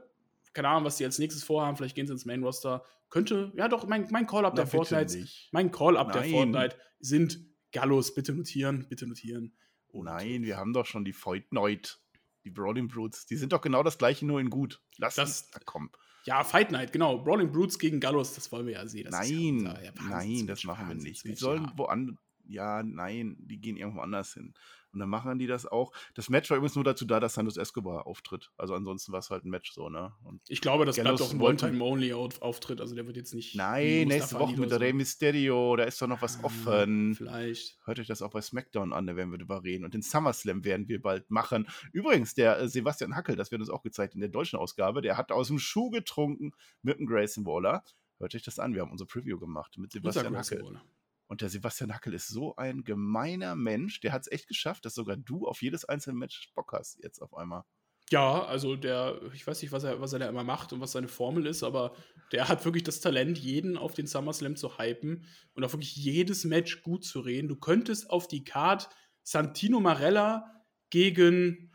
[0.54, 1.76] keine Ahnung, was die als nächstes vorhaben.
[1.76, 2.86] Vielleicht gehen sie ins Main Roster.
[3.14, 5.28] Könnte, ja doch, mein, mein Call-Up der Fortnite.
[5.52, 8.16] Mein Call-Up der Fortnite sind Gallus.
[8.16, 9.56] Bitte notieren, bitte notieren.
[9.86, 12.02] Und Nein, wir haben doch schon die Fight Night,
[12.44, 13.28] die Brawling Brutes.
[13.28, 14.82] Die sind doch genau das gleiche, nur in gut.
[14.98, 15.92] Lass das da kommen.
[16.26, 17.20] Ja, Fight Night, genau.
[17.20, 19.04] Brawling Brutes gegen Gallus, das wollen wir ja sehen.
[19.12, 21.24] Das nein, ja, ja, nein, das machen wir nicht.
[21.24, 22.18] Die sollen woanders.
[22.46, 24.54] Ja, nein, die gehen irgendwo anders hin.
[24.94, 25.92] Und dann machen die das auch.
[26.14, 28.52] Das Match war übrigens nur dazu da, dass Santos Escobar auftritt.
[28.58, 30.14] Also ansonsten war es halt ein Match so, ne?
[30.24, 32.80] Und ich glaube, das bleibt doch ein One-Time-Only-Auftritt.
[32.80, 33.56] Also der wird jetzt nicht.
[33.56, 34.76] Nein, nächste Woche mit so.
[34.76, 37.16] Rey Mysterio, da ist doch noch was ah, offen.
[37.16, 37.80] Vielleicht.
[37.86, 39.84] Hört euch das auch bei SmackDown an, da werden wir drüber reden.
[39.84, 41.68] Und den SummerSlam werden wir bald machen.
[41.92, 45.18] Übrigens, der äh, Sebastian Hackel, das wird uns auch gezeigt in der deutschen Ausgabe, der
[45.18, 46.52] hat aus dem Schuh getrunken
[46.84, 47.84] mit dem Grayson Waller.
[48.20, 50.64] Hört euch das an, wir haben unser Preview gemacht mit Sebastian Hackel.
[50.64, 50.84] Waller.
[51.28, 54.94] Und der Sebastian Hackel ist so ein gemeiner Mensch, der hat es echt geschafft, dass
[54.94, 57.64] sogar du auf jedes einzelne Match Bock hast, jetzt auf einmal.
[58.12, 60.92] Ja, also der, ich weiß nicht, was er, was er da immer macht und was
[60.92, 61.96] seine Formel ist, aber
[62.32, 66.44] der hat wirklich das Talent, jeden auf den SummerSlam zu hypen und auf wirklich jedes
[66.44, 67.48] Match gut zu reden.
[67.48, 68.90] Du könntest auf die Card
[69.24, 71.72] Santino Marella gegen,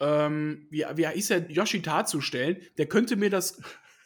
[0.00, 2.60] ähm, wie, wie hieß er, Yoshitatsu stellen.
[2.78, 3.60] Der könnte mir das,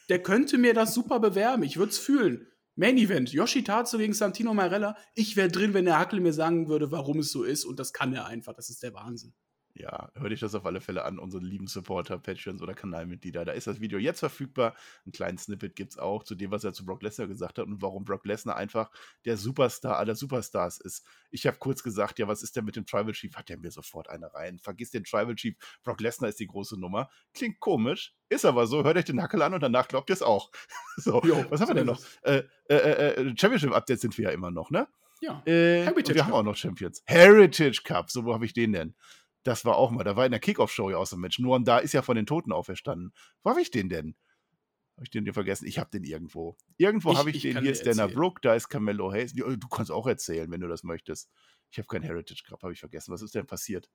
[0.09, 1.63] der könnte mir das super bewerben.
[1.63, 2.52] Ich würde es fühlen.
[2.75, 4.97] Main Event, Yoshitatsu gegen Santino Marella.
[5.15, 7.65] Ich wäre drin, wenn der Hackel mir sagen würde, warum es so ist.
[7.65, 8.55] Und das kann er einfach.
[8.55, 9.35] Das ist der Wahnsinn.
[9.75, 13.47] Ja, hör dich das auf alle Fälle an, unsere lieben Supporter, Patreons oder Kanalmitglieder.
[13.47, 14.75] Da ist das Video jetzt verfügbar.
[15.07, 17.67] Einen kleinen Snippet gibt es auch zu dem, was er zu Brock Lesnar gesagt hat
[17.67, 18.91] und warum Brock Lesnar einfach
[19.25, 21.07] der Superstar aller Superstars ist.
[21.31, 23.35] Ich habe kurz gesagt, ja, was ist denn mit dem Tribal Chief?
[23.35, 24.59] Hat er mir sofort eine rein.
[24.59, 25.57] Vergiss den Tribal Chief.
[25.83, 27.09] Brock Lesnar ist die große Nummer.
[27.33, 28.85] Klingt komisch, ist aber so.
[28.85, 30.51] Hört euch den Hackel an und danach glaubt ihr es auch.
[30.97, 32.03] so, jo, was haben wir denn noch?
[32.23, 34.87] Äh, äh, äh, Championship-Updates sind wir ja immer noch, ne?
[35.23, 35.41] Ja.
[35.47, 37.03] Äh, wir haben auch noch Champions.
[37.07, 38.95] Heritage Cup, so wo habe ich den denn?
[39.43, 41.39] Das war auch mal, da war in der Kickoff-Show ja auch so ein Match.
[41.39, 43.13] Nur und da ist ja von den Toten auferstanden.
[43.43, 44.15] Wo habe ich den denn?
[44.97, 45.67] Habe ich den dir vergessen?
[45.67, 46.57] Ich habe den irgendwo.
[46.77, 47.61] Irgendwo habe ich, ich, den.
[47.61, 49.33] Hier ist Dana Brooke, da ist Carmelo Hayes.
[49.33, 51.31] Du kannst auch erzählen, wenn du das möchtest.
[51.71, 53.13] Ich habe keinen Heritage Cup, habe ich vergessen.
[53.13, 53.89] Was ist denn passiert?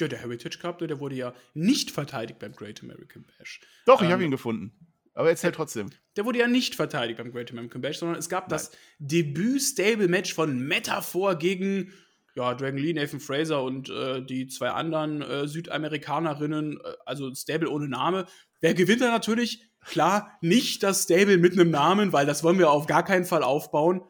[0.00, 3.60] Ja, der Heritage Cup, der wurde ja nicht verteidigt beim Great American Bash.
[3.86, 4.72] Doch, ich ähm, habe ihn gefunden.
[5.12, 5.90] Aber erzähl trotzdem.
[6.16, 8.50] Der wurde ja nicht verteidigt beim Great American Bash, sondern es gab Nein.
[8.50, 11.92] das Debüt-Stable-Match von Metaphor gegen
[12.34, 17.70] ja, Dragon Lee, Nathan Fraser und äh, die zwei anderen äh, Südamerikanerinnen, äh, also Stable
[17.70, 18.26] ohne Name.
[18.60, 19.70] Wer gewinnt da natürlich?
[19.84, 23.42] Klar, nicht das Stable mit einem Namen, weil das wollen wir auf gar keinen Fall
[23.42, 24.02] aufbauen.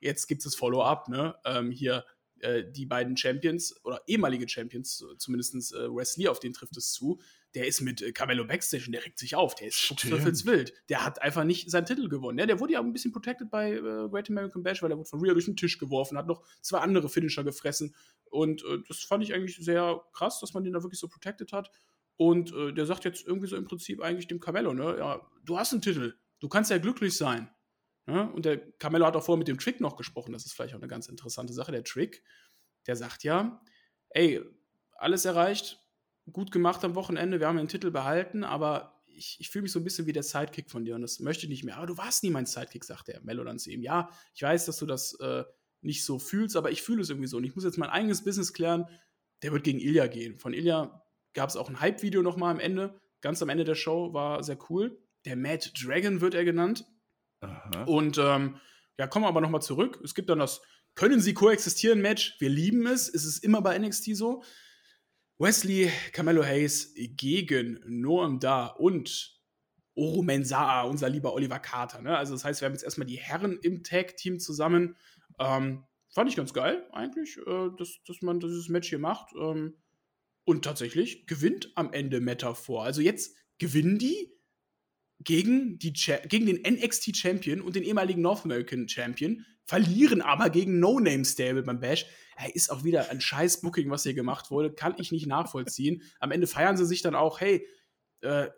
[0.00, 1.36] Jetzt gibt es das Follow-up, ne?
[1.44, 2.04] Ähm, hier
[2.40, 7.20] äh, die beiden Champions oder ehemalige Champions, zumindest äh, Wesley, auf den trifft es zu,
[7.54, 9.54] der ist mit äh, Carmelo Backstage und der regt sich auf.
[9.54, 10.72] Der ist wild.
[10.88, 12.38] Der hat einfach nicht seinen Titel gewonnen.
[12.38, 15.08] Ja, der wurde ja ein bisschen protected bei äh, Great American Bash, weil der wurde
[15.08, 17.94] von Rhea durch den Tisch geworfen, hat noch zwei andere Finisher gefressen.
[18.30, 21.52] Und äh, das fand ich eigentlich sehr krass, dass man den da wirklich so protected
[21.52, 21.70] hat.
[22.16, 25.58] Und äh, der sagt jetzt irgendwie so im Prinzip eigentlich dem Carmelo, ne, ja, du
[25.58, 27.50] hast einen Titel, du kannst ja glücklich sein.
[28.06, 28.24] Ja?
[28.24, 30.80] Und der Carmelo hat auch vorher mit dem Trick noch gesprochen, das ist vielleicht auch
[30.80, 31.72] eine ganz interessante Sache.
[31.72, 32.22] Der Trick,
[32.86, 33.62] der sagt ja,
[34.10, 34.40] ey,
[34.92, 35.80] alles erreicht,
[36.32, 39.80] gut gemacht am Wochenende, wir haben den Titel behalten, aber ich, ich fühle mich so
[39.80, 41.76] ein bisschen wie der Sidekick von dir und das möchte ich nicht mehr.
[41.76, 43.82] Aber du warst nie mein Sidekick, sagt der Mello dann zu ihm.
[43.82, 45.44] Ja, ich weiß, dass du das äh,
[45.82, 47.36] nicht so fühlst, aber ich fühle es irgendwie so.
[47.36, 48.86] Und ich muss jetzt mein eigenes Business klären.
[49.42, 50.36] Der wird gegen Ilya gehen.
[50.36, 51.02] Von Ilya
[51.34, 53.00] gab es auch ein Hype-Video nochmal am Ende.
[53.20, 54.98] Ganz am Ende der Show war sehr cool.
[55.24, 56.86] Der Mad Dragon wird er genannt.
[57.40, 57.84] Aha.
[57.84, 58.56] Und ähm,
[58.98, 60.00] ja, kommen wir aber nochmal zurück.
[60.04, 60.62] Es gibt dann das
[60.94, 62.36] Können sie koexistieren Match.
[62.38, 63.08] Wir lieben es.
[63.08, 64.42] Es ist immer bei NXT so.
[65.40, 69.40] Wesley Camelo Hayes gegen Noam Da und
[69.94, 72.02] Oro Mensah, unser lieber Oliver Carter.
[72.02, 72.14] Ne?
[72.14, 74.96] Also das heißt, wir haben jetzt erstmal die Herren im Tag-Team zusammen.
[75.38, 79.32] Ähm, fand ich ganz geil eigentlich, äh, dass, dass man dieses Match hier macht.
[79.34, 79.78] Ähm,
[80.44, 82.84] und tatsächlich gewinnt am Ende Metaphor.
[82.84, 84.30] Also jetzt gewinnen die
[85.20, 85.94] gegen, die
[86.28, 91.24] gegen den NXT Champion und den ehemaligen North American Champion, verlieren aber gegen No Name
[91.24, 92.06] Stable beim Bash
[92.40, 96.02] hey, ist auch wieder ein scheiß Booking, was hier gemacht wurde, kann ich nicht nachvollziehen.
[96.20, 97.66] Am Ende feiern sie sich dann auch, hey,
[98.22, 98.48] äh,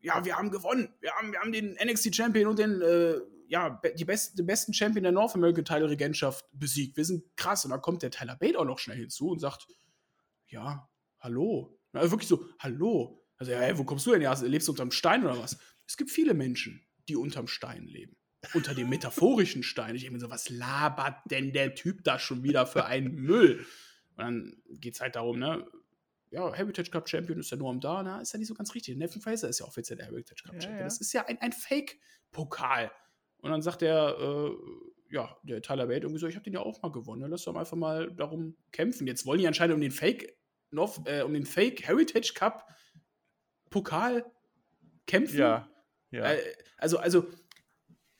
[0.00, 3.80] ja, wir haben gewonnen, wir haben, wir haben den NXT Champion und den, äh, ja,
[3.96, 6.96] die best, den besten Champion der North American Title Regentschaft besiegt.
[6.96, 7.64] Wir sind krass.
[7.64, 9.66] Und dann kommt der Tyler Bate auch noch schnell hinzu und sagt,
[10.48, 10.88] ja,
[11.20, 11.78] hallo.
[11.92, 13.24] Also wirklich so, hallo.
[13.36, 14.22] Also, hey, wo kommst du denn?
[14.22, 15.58] Ja, lebst du unterm Stein oder was?
[15.86, 18.19] Es gibt viele Menschen, die unterm Stein leben
[18.54, 19.94] unter dem metaphorischen Stein.
[19.94, 23.66] Ich denke mir so, was labert denn der Typ da schon wieder für einen Müll?
[24.16, 25.66] Und dann geht es halt darum, ne?
[26.30, 28.74] Ja, Heritage Cup Champion ist ja nur am da, na, ist ja nicht so ganz
[28.74, 28.96] richtig.
[28.96, 30.72] Nathan Fraser ist ja offiziell der Heritage Cup Champion.
[30.72, 30.84] Ja, ja.
[30.84, 32.90] Das ist ja ein, ein Fake-Pokal.
[33.38, 34.50] Und dann sagt der, äh,
[35.10, 37.28] ja, der Tyler Bate irgendwie so, ich habe den ja auch mal gewonnen.
[37.28, 39.06] Lass doch einfach mal darum kämpfen.
[39.06, 40.36] Jetzt wollen die anscheinend um den Fake,
[40.70, 42.68] noch, äh, um den Fake Heritage Cup
[43.70, 44.24] Pokal
[45.06, 45.38] kämpfen.
[45.38, 45.68] Ja.
[46.12, 46.32] ja.
[46.32, 46.40] Äh,
[46.78, 47.26] also, also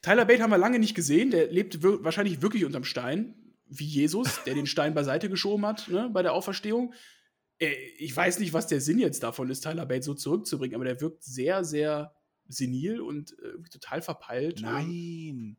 [0.03, 1.31] Tyler Bate haben wir lange nicht gesehen.
[1.31, 3.35] Der lebt wir wahrscheinlich wirklich unterm Stein,
[3.67, 6.95] wie Jesus, der den Stein beiseite geschoben hat ne, bei der Auferstehung.
[7.59, 10.85] Äh, ich weiß nicht, was der Sinn jetzt davon ist, Tyler Bate so zurückzubringen, aber
[10.85, 12.15] der wirkt sehr, sehr
[12.49, 14.61] senil und äh, total verpeilt.
[14.63, 15.57] Nein.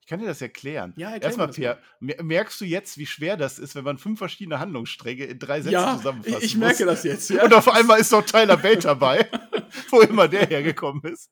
[0.00, 0.92] Ich kann dir das erklären.
[0.98, 4.58] Ja, erklär Erstmal, Pierre, merkst du jetzt, wie schwer das ist, wenn man fünf verschiedene
[4.58, 6.38] Handlungsstränge in drei Sätzen ja, zusammenfasst?
[6.38, 7.42] Ich, ich merke das jetzt, ja.
[7.42, 9.30] Und auf einmal ist doch Tyler Bate dabei,
[9.88, 11.30] wo immer der hergekommen ist.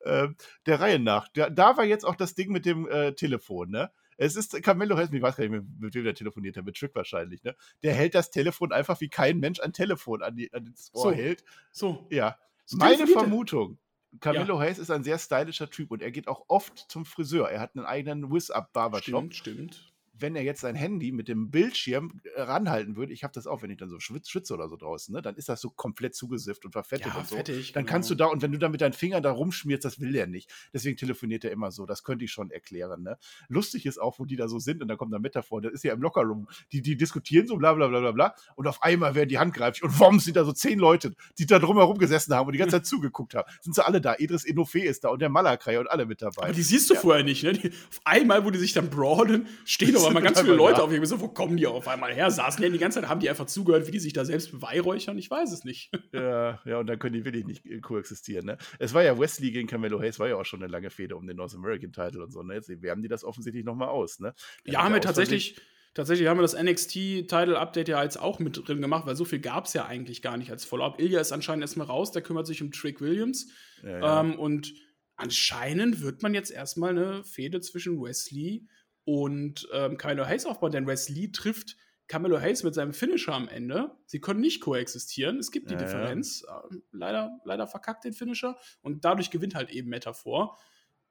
[0.00, 0.28] Äh,
[0.66, 1.28] der Reihe nach.
[1.34, 3.90] Da, da, war jetzt auch das Ding mit dem äh, Telefon, ne?
[4.18, 6.76] Es ist Camillo Hesmi, ich weiß gar nicht, mit, mit wem der telefoniert hat, mit
[6.76, 7.54] Trick wahrscheinlich, ne?
[7.82, 11.02] Der hält das Telefon einfach wie kein Mensch ein Telefon an, die, an das Ohr
[11.02, 11.12] so.
[11.12, 11.44] hält.
[11.72, 12.06] So.
[12.10, 12.38] Ja.
[12.64, 13.78] So Meine Vermutung,
[14.20, 14.60] Camillo ja.
[14.66, 17.50] Hayes ist ein sehr stylischer Typ und er geht auch oft zum Friseur.
[17.50, 19.34] Er hat einen eigenen Whiz-Up-Barbershop.
[19.34, 23.32] Stimmt, stimmt wenn er jetzt sein Handy mit dem Bildschirm äh, ranhalten würde, ich habe
[23.32, 25.70] das auch, wenn ich dann so schwitze oder so draußen, ne, dann ist das so
[25.70, 27.36] komplett zugesifft und verfettet ja, und so.
[27.36, 27.92] Fettig, dann genau.
[27.92, 30.26] kannst du da, und wenn du dann mit deinen Fingern da rumschmierst, das will er
[30.26, 30.50] nicht.
[30.72, 31.86] Deswegen telefoniert er immer so.
[31.86, 33.02] Das könnte ich schon erklären.
[33.02, 33.18] Ne?
[33.48, 35.84] Lustig ist auch, wo die da so sind und dann kommt da Metaphor, das ist
[35.84, 36.48] ja im Lockerroom.
[36.72, 39.82] Die, die diskutieren so bla bla bla bla bla und auf einmal werden die handgreiflich
[39.82, 42.76] und wom sind da so zehn Leute, die da drumherum gesessen haben und die ganze
[42.76, 43.48] Zeit zugeguckt haben.
[43.60, 44.14] Sind sie alle da.
[44.18, 46.44] Idris Enofe ist da und der Malakai und alle mit dabei.
[46.44, 47.00] Aber die siehst du ja.
[47.00, 47.52] vorher nicht, ne?
[47.52, 50.92] Die, auf einmal, wo die sich dann brawlen, stehen aber mal ganz viele Leute auf.
[50.92, 52.30] Ich so, wo kommen die auf einmal her?
[52.30, 55.18] Saßen die die ganze Zeit, haben die einfach zugehört, wie die sich da selbst beweihräuchern?
[55.18, 55.90] Ich weiß es nicht.
[56.12, 58.46] Ja, ja, und dann können die wirklich nicht äh, koexistieren.
[58.46, 58.58] Ne?
[58.78, 61.26] Es war ja Wesley gegen Camelo Hayes, war ja auch schon eine lange Fehde um
[61.26, 62.42] den North American Title und so.
[62.42, 62.54] Ne?
[62.54, 64.18] Jetzt wärmen die das offensichtlich nochmal aus.
[64.18, 64.32] Ne?
[64.64, 65.60] Ja, haben wir tatsächlich.
[65.96, 69.64] Tatsächlich haben wir das NXT-Title-Update ja jetzt auch mit drin gemacht, weil so viel gab
[69.64, 71.00] es ja eigentlich gar nicht als Follow-up.
[71.00, 73.50] Ilya ist anscheinend erstmal raus, der kümmert sich um Trick Williams.
[73.82, 74.20] Ja, ja.
[74.20, 74.74] Ähm, und
[75.16, 78.66] anscheinend wird man jetzt erstmal eine Fehde zwischen Wesley
[79.06, 81.76] und ähm, Camelo Hayes aufbauen, denn Wesley trifft
[82.08, 83.92] Camelo Hayes mit seinem Finisher am Ende.
[84.06, 85.38] Sie können nicht koexistieren.
[85.38, 86.44] Es gibt die ja, Differenz.
[86.46, 86.64] Ja.
[86.70, 90.58] Ähm, leider, leider verkackt den Finisher und dadurch gewinnt halt eben Metaphor.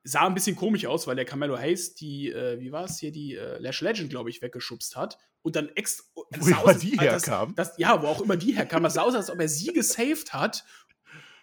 [0.03, 3.12] Sah ein bisschen komisch aus, weil der Camelo Hayes die, äh, wie war es hier,
[3.12, 6.03] die äh, Lash Legend, glaube ich, weggeschubst hat und dann extra.
[6.15, 7.55] Wo immer die herkam.
[7.77, 8.84] ja, wo auch immer die herkam.
[8.84, 10.65] Das sah aus, als ob er sie gesaved hat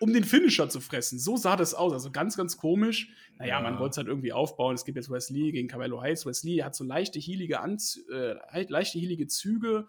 [0.02, 1.20] um den Finisher zu fressen.
[1.20, 1.92] So sah das aus.
[1.92, 3.08] Also ganz, ganz komisch.
[3.38, 3.60] Naja, ja.
[3.60, 4.74] man wollte es halt irgendwie aufbauen.
[4.74, 6.26] Es gibt jetzt Wesley gegen Carmelo Hayes.
[6.26, 8.34] Wesley hat so leichte, hielige, Anz äh,
[8.66, 9.86] leichte, hielige Züge.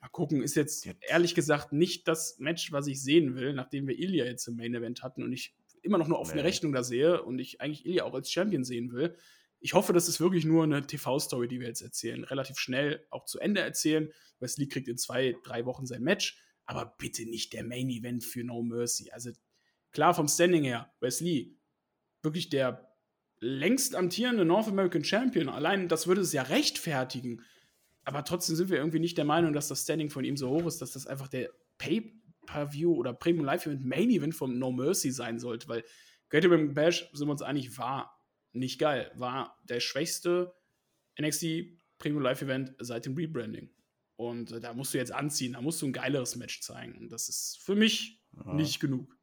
[0.00, 3.86] Mal gucken, ist jetzt, jetzt ehrlich gesagt nicht das Match, was ich sehen will, nachdem
[3.86, 6.48] wir Ilya jetzt im Main Event hatten und ich immer noch eine offene nee.
[6.48, 9.14] Rechnung da sehe und ich eigentlich Ilya auch als Champion sehen will.
[9.60, 12.24] Ich hoffe, das ist wirklich nur eine TV-Story, die wir jetzt erzählen.
[12.24, 14.10] Relativ schnell auch zu Ende erzählen.
[14.40, 18.44] Wesley kriegt in zwei, drei Wochen sein Match, aber bitte nicht der Main Event für
[18.44, 19.10] No Mercy.
[19.10, 19.30] Also
[19.92, 21.56] klar vom Standing her, Wesley,
[22.22, 22.94] wirklich der
[23.40, 25.48] längst amtierende North American Champion.
[25.48, 27.42] Allein das würde es ja rechtfertigen.
[28.04, 30.66] Aber trotzdem sind wir irgendwie nicht der Meinung, dass das Standing von ihm so hoch
[30.66, 35.10] ist, dass das einfach der Pay-Per-View oder Premium Live Event Main Event von No Mercy
[35.10, 35.84] sein sollte, weil
[36.30, 38.20] Great American Bash, sind wir uns einig, war
[38.52, 39.10] nicht geil.
[39.14, 40.54] War der schwächste
[41.20, 41.44] NXT
[41.98, 43.70] Premium Live Event seit dem Rebranding.
[44.16, 46.98] Und äh, da musst du jetzt anziehen, da musst du ein geileres Match zeigen.
[46.98, 48.54] Und das ist für mich ja.
[48.54, 49.14] nicht genug.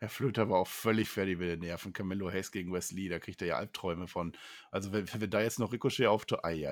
[0.00, 1.92] Herr Flöter war auch völlig fertig mit den Nerven.
[1.92, 4.32] Camillo Hayes gegen Wesley, da kriegt er ja Albträume von.
[4.70, 6.62] Also, wenn, wenn da jetzt noch Ricochet auftaucht, ai,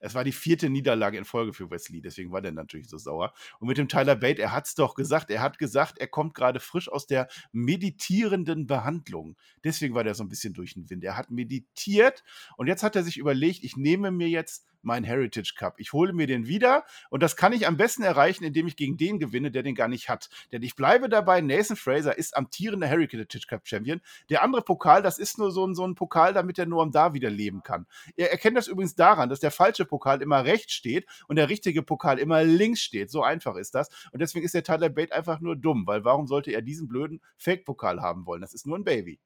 [0.00, 3.32] Es war die vierte Niederlage in Folge für Wesley, deswegen war der natürlich so sauer.
[3.58, 6.34] Und mit dem Tyler Bate, er hat es doch gesagt, er hat gesagt, er kommt
[6.34, 9.36] gerade frisch aus der meditierenden Behandlung.
[9.64, 11.04] Deswegen war der so ein bisschen durch den Wind.
[11.04, 12.22] Er hat meditiert
[12.58, 15.74] und jetzt hat er sich überlegt, ich nehme mir jetzt mein Heritage Cup.
[15.78, 18.96] Ich hole mir den wieder und das kann ich am besten erreichen, indem ich gegen
[18.96, 20.30] den gewinne, der den gar nicht hat.
[20.52, 24.00] Denn ich bleibe dabei, Nathan Fraser ist amtierender Heritage Cup Champion.
[24.30, 26.92] Der andere Pokal, das ist nur so ein, so ein Pokal, damit er nur am
[26.92, 27.86] da wieder leben kann.
[28.16, 31.82] Er erkennt das übrigens daran, dass der falsche Pokal immer rechts steht und der richtige
[31.82, 33.10] Pokal immer links steht.
[33.10, 33.88] So einfach ist das.
[34.12, 37.20] Und deswegen ist der Tyler Bate einfach nur dumm, weil warum sollte er diesen blöden
[37.36, 38.40] Fake-Pokal haben wollen?
[38.40, 39.18] Das ist nur ein Baby.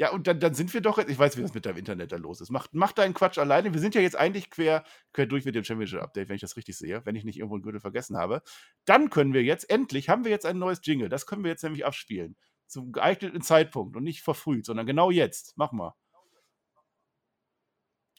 [0.00, 2.16] Ja, und dann, dann sind wir doch, ich weiß, wie das mit deinem Internet da
[2.16, 2.48] los ist.
[2.50, 3.74] Mach, mach deinen Quatsch alleine.
[3.74, 4.82] Wir sind ja jetzt eigentlich quer,
[5.12, 7.62] quer durch mit dem Championship-Update, wenn ich das richtig sehe, wenn ich nicht irgendwo einen
[7.62, 8.40] Gürtel vergessen habe.
[8.86, 11.10] Dann können wir jetzt, endlich, haben wir jetzt ein neues Jingle.
[11.10, 12.34] Das können wir jetzt nämlich abspielen.
[12.66, 15.52] Zum geeigneten Zeitpunkt und nicht verfrüht, sondern genau jetzt.
[15.56, 15.94] Mach mal.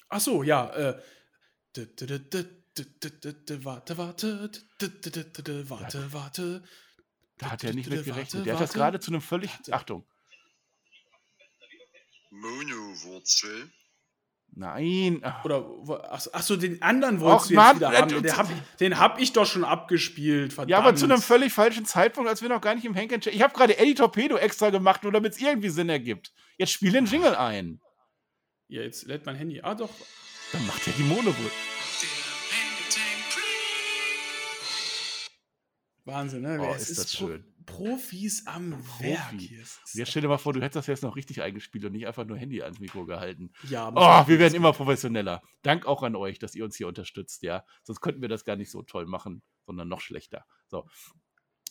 [0.07, 0.69] Ach so, ja.
[0.75, 1.01] Äh.
[3.63, 4.51] Warte, warte.
[5.67, 6.63] Warte, warte.
[7.39, 8.45] Da hat er nicht mit gerechnet.
[8.45, 9.49] Der hat das gerade zu einem völlig.
[9.71, 10.05] Achtung.
[12.31, 13.71] Monowurzel.
[14.53, 15.23] Nein.
[15.45, 18.21] Oder, achso, den anderen wolltest du jetzt wieder haben.
[18.21, 20.71] Den hab, den hab ich doch schon abgespielt, verdammt.
[20.71, 23.21] Ja, aber zu einem völlig falschen Zeitpunkt, als wir noch gar nicht im Henken...
[23.31, 26.33] Ich habe gerade Eddie Torpedo extra gemacht, nur damit es irgendwie Sinn ergibt.
[26.57, 27.79] Jetzt spiel den Jingle ein.
[28.67, 29.61] Ja, jetzt lädt mein Handy.
[29.61, 29.89] Ah, doch.
[30.51, 31.51] Dann macht er die Monowurzel.
[36.05, 36.59] Wahnsinn, ne?
[36.59, 37.45] Oh, ist, ist das schön.
[37.65, 39.35] Profis am Werk.
[39.93, 42.25] Ja, stell dir mal vor, du hättest das jetzt noch richtig eingespielt und nicht einfach
[42.25, 43.51] nur Handy ans Mikro gehalten.
[43.69, 45.41] Ja, oh, wir werden immer professioneller.
[45.61, 47.63] Dank auch an euch, dass ihr uns hier unterstützt, ja.
[47.83, 50.45] Sonst könnten wir das gar nicht so toll machen, sondern noch schlechter.
[50.67, 50.87] So.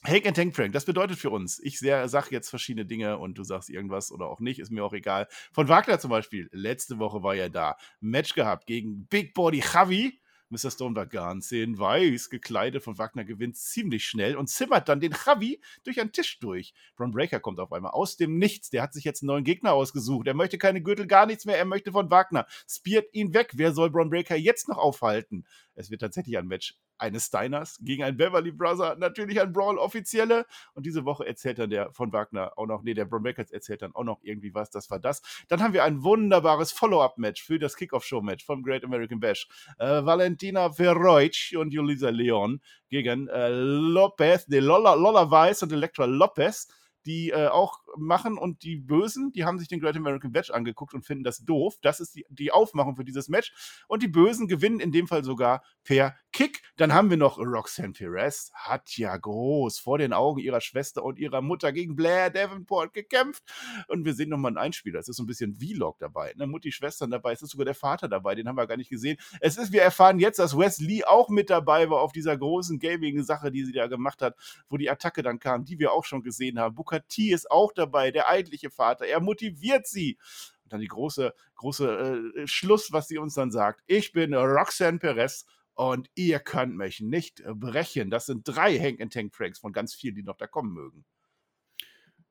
[0.03, 3.45] Hank and Tank Prank, das bedeutet für uns, ich sage jetzt verschiedene Dinge und du
[3.45, 5.27] sagst irgendwas oder auch nicht, ist mir auch egal.
[5.53, 7.77] Von Wagner zum Beispiel, letzte Woche war er da.
[8.01, 10.19] Match gehabt gegen Big Body Javi
[10.51, 10.71] Mr.
[10.71, 15.15] Stone war ganz in weiß gekleidet von Wagner gewinnt ziemlich schnell und zimmert dann den
[15.25, 16.75] Javi durch einen Tisch durch.
[16.97, 18.69] Braun Breaker kommt auf einmal aus dem Nichts.
[18.71, 20.27] Der hat sich jetzt einen neuen Gegner ausgesucht.
[20.27, 21.57] Er möchte keine Gürtel, gar nichts mehr.
[21.57, 22.47] Er möchte von Wagner.
[22.69, 23.53] Spiert ihn weg.
[23.55, 25.47] Wer soll Braun Breaker jetzt noch aufhalten?
[25.75, 30.47] Es wird tatsächlich ein Match eines Steiners gegen einen Beverly Brother, natürlich ein Brawl-Offizielle.
[30.75, 33.83] Und diese Woche erzählt dann der von Wagner auch noch, nee, der Braun Records erzählt
[33.83, 35.23] dann auch noch irgendwie was, das war das.
[35.49, 39.49] Dann haben wir ein wunderbares Follow-up-Match für das Kickoff-Show-Match vom Great American Bash.
[39.79, 46.05] Äh, Valentina Verreutsch und Julisa Leon gegen äh, Lopez, de Lola, Lola Weiss und Elektra
[46.05, 46.69] Lopez
[47.07, 50.94] die äh, auch machen und die Bösen, die haben sich den Great American Badge angeguckt
[50.94, 51.76] und finden das doof.
[51.83, 53.53] Das ist die, die Aufmachung für dieses Match.
[53.88, 56.62] Und die Bösen gewinnen in dem Fall sogar per Kick.
[56.76, 61.18] Dann haben wir noch Roxanne Perez, hat ja groß vor den Augen ihrer Schwester und
[61.18, 63.42] ihrer Mutter gegen Blair Davenport gekämpft.
[63.88, 65.00] Und wir sehen nochmal einen Einspieler.
[65.00, 66.33] Es ist so ein bisschen Vlog dabei.
[66.37, 66.46] Ne?
[66.46, 67.33] Mutti, Schwestern dabei.
[67.33, 68.35] Es ist sogar der Vater dabei.
[68.35, 69.18] Den haben wir gar nicht gesehen.
[69.40, 72.79] Es ist, wir erfahren jetzt, dass Wes Lee auch mit dabei war auf dieser großen
[72.79, 74.37] Gaming-Sache, die sie da gemacht hat,
[74.68, 76.75] wo die Attacke dann kam, die wir auch schon gesehen haben.
[76.75, 79.06] Booker T ist auch dabei, der eigentliche Vater.
[79.06, 80.18] Er motiviert sie.
[80.64, 83.83] Und dann die große, große äh, Schluss, was sie uns dann sagt.
[83.87, 88.10] Ich bin Roxanne Perez und ihr könnt mich nicht brechen.
[88.10, 91.04] Das sind drei Hank and Tank Pranks von ganz vielen, die noch da kommen mögen.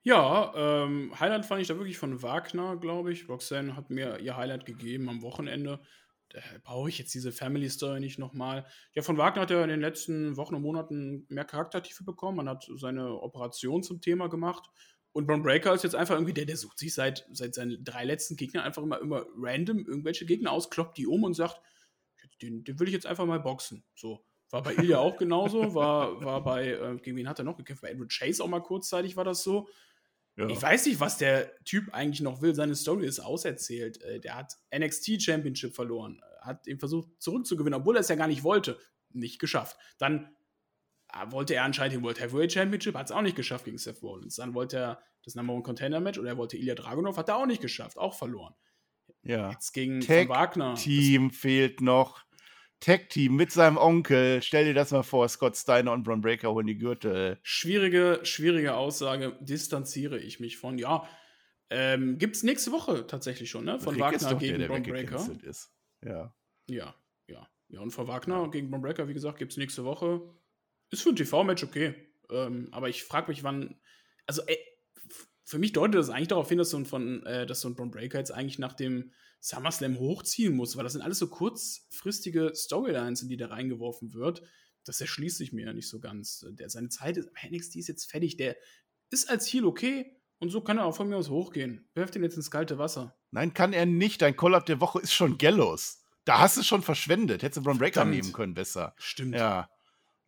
[0.03, 3.27] Ja, ähm, Highlight fand ich da wirklich von Wagner, glaube ich.
[3.27, 5.81] Roxanne hat mir ihr Highlight gegeben am Wochenende.
[6.29, 8.65] da brauche ich jetzt diese Family Story nicht nochmal.
[8.93, 12.37] Ja, von Wagner hat er in den letzten Wochen und Monaten mehr Charaktertiefe bekommen.
[12.37, 14.69] Man hat seine Operation zum Thema gemacht.
[15.19, 18.05] Und Braun Breaker ist jetzt einfach irgendwie der, der sucht sich seit, seit seinen drei
[18.05, 21.59] letzten Gegnern einfach immer, immer random irgendwelche Gegner aus, kloppt die um und sagt,
[22.41, 23.83] den, den will ich jetzt einfach mal boxen.
[23.95, 24.23] So.
[24.49, 27.81] War bei Ilya auch genauso, war, war bei, äh, gegen wen hat er noch gekämpft?
[27.81, 29.67] Bei Andrew Chase auch mal kurzzeitig war das so.
[30.37, 30.47] Ja.
[30.47, 32.55] Ich weiß nicht, was der Typ eigentlich noch will.
[32.55, 34.01] Seine Story ist auserzählt.
[34.01, 38.27] Äh, der hat NXT Championship verloren, hat ihn versucht zurückzugewinnen, obwohl er es ja gar
[38.29, 38.79] nicht wollte.
[39.11, 39.75] Nicht geschafft.
[39.97, 40.27] Dann äh,
[41.29, 44.35] wollte er anscheinend den World Heavyweight Championship, hat es auch nicht geschafft gegen Seth Rollins.
[44.35, 47.37] Dann wollte er das Number One Contender Match oder er wollte Ilya Dragunov, hat er
[47.37, 48.53] auch nicht geschafft, auch verloren.
[49.23, 49.51] Ja.
[49.51, 50.75] Jetzt gegen Tag Wagner.
[50.75, 52.23] Team fehlt noch.
[52.79, 54.41] Tag-Team mit seinem Onkel.
[54.41, 57.37] Stell dir das mal vor, Scott Steiner und Braun Breaker holen die Gürtel.
[57.43, 59.37] Schwierige, schwierige Aussage.
[59.41, 60.77] Distanziere ich mich von.
[60.77, 61.05] Ja,
[61.69, 63.79] ähm, gibt es nächste Woche tatsächlich schon, ne?
[63.79, 65.29] Von Rick Wagner gegen der, der Breaker.
[65.43, 65.71] Ist.
[66.05, 66.33] Ja.
[66.69, 66.95] Ja,
[67.27, 67.47] ja.
[67.67, 70.21] Ja, und von Wagner gegen Braun Breaker, wie gesagt, gibt es nächste Woche.
[70.91, 71.95] Ist für ein TV-Match okay.
[72.29, 73.79] Ähm, aber ich frage mich, wann.
[74.25, 74.57] Also, ey,
[75.43, 77.75] für mich deutet das eigentlich darauf hin, dass so ein, von, äh, dass so ein
[77.75, 82.51] Braun Breaker jetzt eigentlich nach dem SummerSlam hochziehen muss, weil das sind alles so kurzfristige
[82.53, 84.43] Storylines, in die da reingeworfen wird.
[84.83, 86.45] Das erschließt sich mir ja nicht so ganz.
[86.51, 88.37] Der, seine Zeit ist, NXT ist jetzt fertig.
[88.37, 88.57] Der
[89.09, 91.87] ist als Heel okay und so kann er auch von mir aus hochgehen.
[91.95, 93.15] Werft ihn jetzt ins kalte Wasser.
[93.31, 94.21] Nein, kann er nicht.
[94.21, 96.03] Dein Call-Up der Woche ist schon Gallows.
[96.25, 97.43] Da hast du schon verschwendet.
[97.43, 98.15] Hättest du Braun Breaker Verdammt.
[98.15, 98.93] nehmen können, besser.
[98.97, 99.35] Stimmt.
[99.35, 99.69] Ja.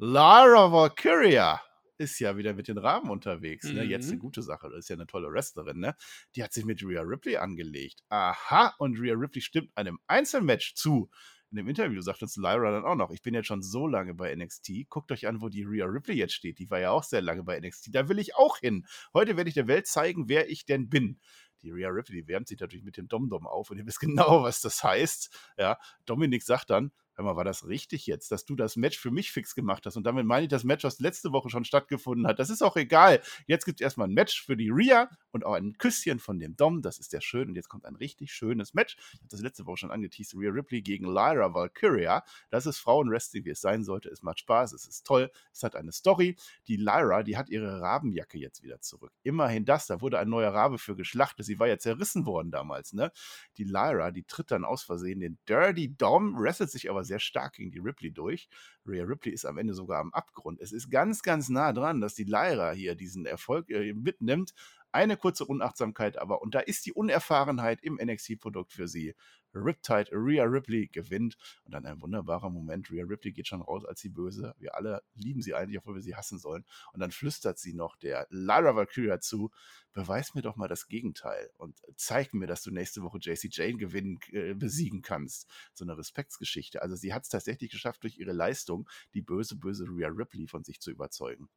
[0.04, 1.62] Lara Valkyria
[2.00, 3.66] ist ja wieder mit den Raben unterwegs.
[3.66, 3.84] Ne?
[3.84, 4.14] Jetzt Mhm.
[4.14, 4.68] eine gute Sache.
[4.68, 5.80] Das ist ja eine tolle Wrestlerin.
[5.80, 5.96] Ne?
[6.36, 8.02] Die hat sich mit Rhea Ripley angelegt.
[8.10, 11.12] Aha, und Rhea Ripley stimmt einem Einzelmatch zu.
[11.52, 14.16] In dem Interview sagt uns Lyra dann auch noch, ich bin jetzt schon so lange
[14.16, 14.90] bei NXT.
[14.90, 16.58] Guckt euch an, wo die Rhea Ripley jetzt steht.
[16.58, 17.90] Die war ja auch sehr lange bei NXT.
[17.94, 18.88] Da will ich auch hin.
[19.14, 21.20] Heute werde ich der Welt zeigen, wer ich denn bin.
[21.62, 24.00] Die Rhea Ripley, wärmt sich natürlich mit dem Dom-Dom auf und ihr wisst
[24.40, 25.52] genau, was das heißt.
[25.60, 25.78] Ja,
[26.08, 29.32] Dominik sagt dann, hör mal, war das richtig jetzt, dass du das Match für mich
[29.32, 29.98] fix gemacht hast?
[29.98, 32.40] Und damit meine ich das Match, was letzte Woche schon stattgefunden hat.
[32.40, 33.22] Das ist auch egal.
[33.48, 36.56] Jetzt gibt es erstmal ein Match für die Rhea und auch ein Küsschen von dem
[36.56, 36.82] Dom.
[36.82, 37.50] Das ist sehr schön.
[37.50, 38.96] Und jetzt kommt ein richtig schönes Match.
[39.14, 40.36] Ich habe das letzte Woche schon angeteased.
[40.36, 42.24] Rhea Ripley gegen Lyra Valkyria.
[42.50, 44.10] Das ist Frauenwrestling, wie es sein sollte.
[44.10, 45.32] Es macht Spaß, es ist toll.
[45.54, 46.36] Es hat eine Story.
[46.68, 49.12] Die Lyra, die hat ihre Rabenjacke jetzt wieder zurück.
[49.24, 49.88] Immerhin das.
[49.88, 51.46] Da wurde ein neuer Rabe für geschlachtet.
[51.46, 53.12] Sie war ja zerrissen worden damals, ne?
[53.58, 57.54] Die Lyra, die tritt dann aus Versehen den Dirty Dom, wrestelt sich aber sehr stark
[57.54, 58.50] gegen die Ripley durch.
[58.86, 60.60] Rhea Ripley ist am Ende sogar am Abgrund.
[60.60, 64.54] Es ist ganz, ganz nah dran, dass die Lyra hier diesen Erfolg äh, mitnimmt.
[64.94, 69.16] Eine kurze Unachtsamkeit aber, und da ist die Unerfahrenheit im NXT-Produkt für sie.
[69.54, 72.90] Riptide Rhea Ripley gewinnt und dann ein wunderbarer Moment.
[72.90, 74.56] Rhea Ripley geht schon raus als die Böse.
[74.58, 76.66] Wir alle lieben sie eigentlich, obwohl wir sie hassen sollen.
[76.94, 79.52] Und dann flüstert sie noch der Lyra Valkyria zu,
[79.94, 83.78] beweis mir doch mal das Gegenteil und zeig mir, dass du nächste Woche JC Jane
[83.78, 85.50] gewinnen, äh, besiegen kannst.
[85.74, 86.82] So eine Respektsgeschichte.
[86.82, 90.64] Also sie hat es tatsächlich geschafft, durch ihre Leistung die böse, böse Rhea Ripley von
[90.64, 91.50] sich zu überzeugen.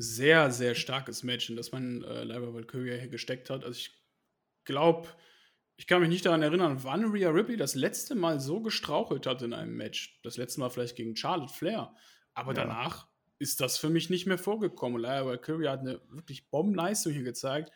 [0.00, 3.64] Sehr, sehr starkes Match, in das man äh, Lyra Valkyria hier gesteckt hat.
[3.64, 3.90] Also ich
[4.64, 5.08] glaube,
[5.76, 9.42] ich kann mich nicht daran erinnern, wann Rhea Ripley das letzte Mal so gestrauchelt hat
[9.42, 10.18] in einem Match.
[10.22, 11.94] Das letzte Mal vielleicht gegen Charlotte Flair.
[12.34, 12.64] Aber Ja.
[12.64, 15.00] danach ist das für mich nicht mehr vorgekommen.
[15.00, 17.70] Lyra Valkyria hat eine wirklich Bombenleistung hier gezeigt.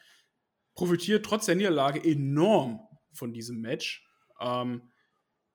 [0.74, 2.80] Profitiert trotz der Niederlage enorm
[3.12, 4.06] von diesem Match.
[4.40, 4.90] Ähm,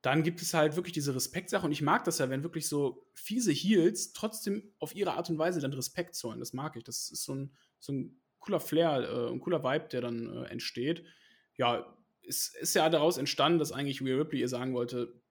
[0.02, 3.06] dann gibt es halt wirklich diese Respektsache und ich mag das ja, wenn wirklich so
[3.14, 6.39] fiese Heels trotzdem auf ihre Art und Weise dann Respekt zollen.
[6.39, 6.84] Das mag ich.
[6.84, 10.45] Das ist so ein, so ein cooler Flair, äh, ein cooler Vibe, der dann äh,
[10.45, 11.04] entsteht.
[11.58, 15.22] Ja, es ist ja daraus entstanden, dass eigentlich Rhea Ripley ihr sagen wollte,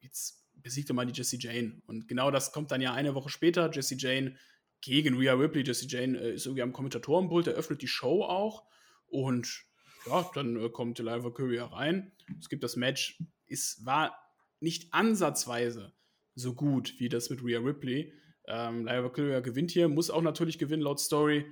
[0.00, 1.80] jetzt besiegt doch mal die Jessie Jane.
[1.86, 3.70] Und genau das kommt dann ja eine Woche später.
[3.70, 4.36] Jessie Jane
[4.82, 5.64] gegen Rhea Ripley.
[5.64, 8.64] Jessie Jane äh, ist irgendwie am Kommentatorenpult, eröffnet die Show auch.
[9.06, 9.64] Und
[10.06, 12.12] ja, dann äh, kommt Lyra Valkyria rein.
[12.38, 13.18] Es gibt das Match.
[13.50, 14.16] Es war
[14.60, 15.92] nicht ansatzweise
[16.34, 18.12] so gut wie das mit Rhea Ripley.
[18.46, 21.46] Ähm, Lyra Valkyria gewinnt hier, muss auch natürlich gewinnen laut Story.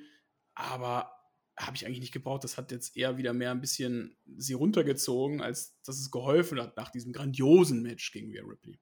[0.54, 1.12] Aber
[1.58, 2.44] habe ich eigentlich nicht gebraucht.
[2.44, 6.76] Das hat jetzt eher wieder mehr ein bisschen sie runtergezogen, als dass es geholfen hat
[6.76, 8.78] nach diesem grandiosen Match gegen Rhea Ripley.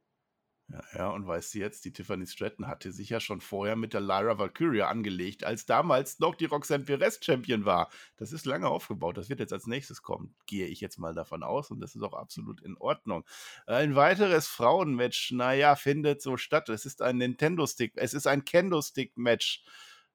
[0.69, 3.93] Ja, ja, und weißt du jetzt, die Tiffany Stratton hatte sich ja schon vorher mit
[3.93, 7.89] der Lyra Valkyria angelegt, als damals noch die Roxanne Perez Champion war.
[8.17, 9.17] Das ist lange aufgebaut.
[9.17, 10.35] Das wird jetzt als nächstes kommen.
[10.47, 13.25] Gehe ich jetzt mal davon aus und das ist auch absolut in Ordnung.
[13.67, 16.69] Ein weiteres Frauenmatch, naja, findet so statt.
[16.69, 19.65] Es ist ein Nintendo-Stick, es ist ein Kendo-Stick-Match.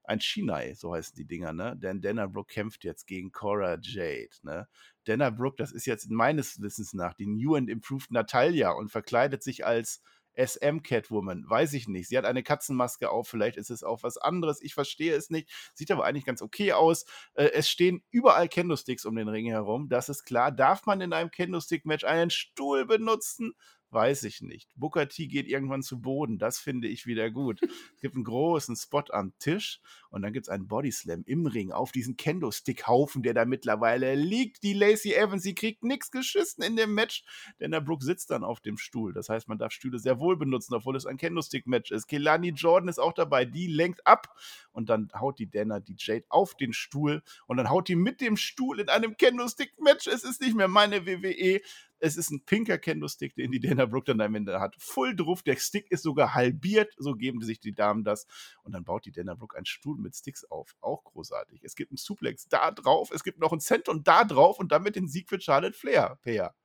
[0.04, 1.78] Ein Shinai, so heißen die Dinger, ne?
[1.78, 4.68] Denn Dana Brooke kämpft jetzt gegen Cora Jade, ne?
[5.06, 9.44] Dana Brooke, das ist jetzt meines Wissens nach die New and Improved Natalia und verkleidet
[9.44, 10.02] sich als
[10.46, 12.10] SM Catwoman, weiß ich nicht.
[12.10, 14.62] Sie hat eine Katzenmaske auf, vielleicht ist es auch was anderes.
[14.62, 15.50] Ich verstehe es nicht.
[15.74, 17.06] Sieht aber eigentlich ganz okay aus.
[17.34, 19.90] Äh, es stehen überall Kendo-Sticks um den Ring herum.
[19.90, 20.52] Das ist klar.
[20.52, 23.54] Darf man in einem Kendo-Stick-Match einen Stuhl benutzen?
[23.92, 24.70] Weiß ich nicht.
[24.76, 27.60] Booker T geht irgendwann zu Boden, das finde ich wieder gut.
[27.96, 29.80] es gibt einen großen Spot am Tisch
[30.10, 34.64] und dann gibt es einen Bodyslam im Ring auf diesen Kendo-Stick-Haufen, der da mittlerweile liegt.
[34.64, 37.24] Die Lacey Evans, sie kriegt nichts geschissen in dem Match,
[37.60, 39.14] denn der Brooke sitzt dann auf dem Stuhl.
[39.14, 42.08] Das heißt, man darf Stühle sehr wohl benutzen, obwohl es ein Kendo-Stick-Match ist.
[42.08, 44.36] Kelani Jordan ist auch dabei, die lenkt ab
[44.72, 48.22] und dann haut die Dana die Jade auf den Stuhl und dann haut die mit
[48.22, 50.08] dem Stuhl in einem Kendo-Stick-Match.
[50.08, 51.62] Es ist nicht mehr meine WWE,
[52.02, 54.76] es ist ein pinker Kendo-Stick, den die Dana Brooke dann am Ende hat.
[54.80, 55.44] Full drauf.
[55.44, 56.94] Der Stick ist sogar halbiert.
[56.98, 58.26] So geben sich die Damen das.
[58.64, 60.76] Und dann baut die Dana Brooke einen Stuhl mit Sticks auf.
[60.82, 61.64] Auch großartig.
[61.64, 63.12] Es gibt einen Suplex da drauf.
[63.12, 66.18] Es gibt noch einen und da drauf und damit den Sieg für Charlotte Flair.
[66.24, 66.56] Peer.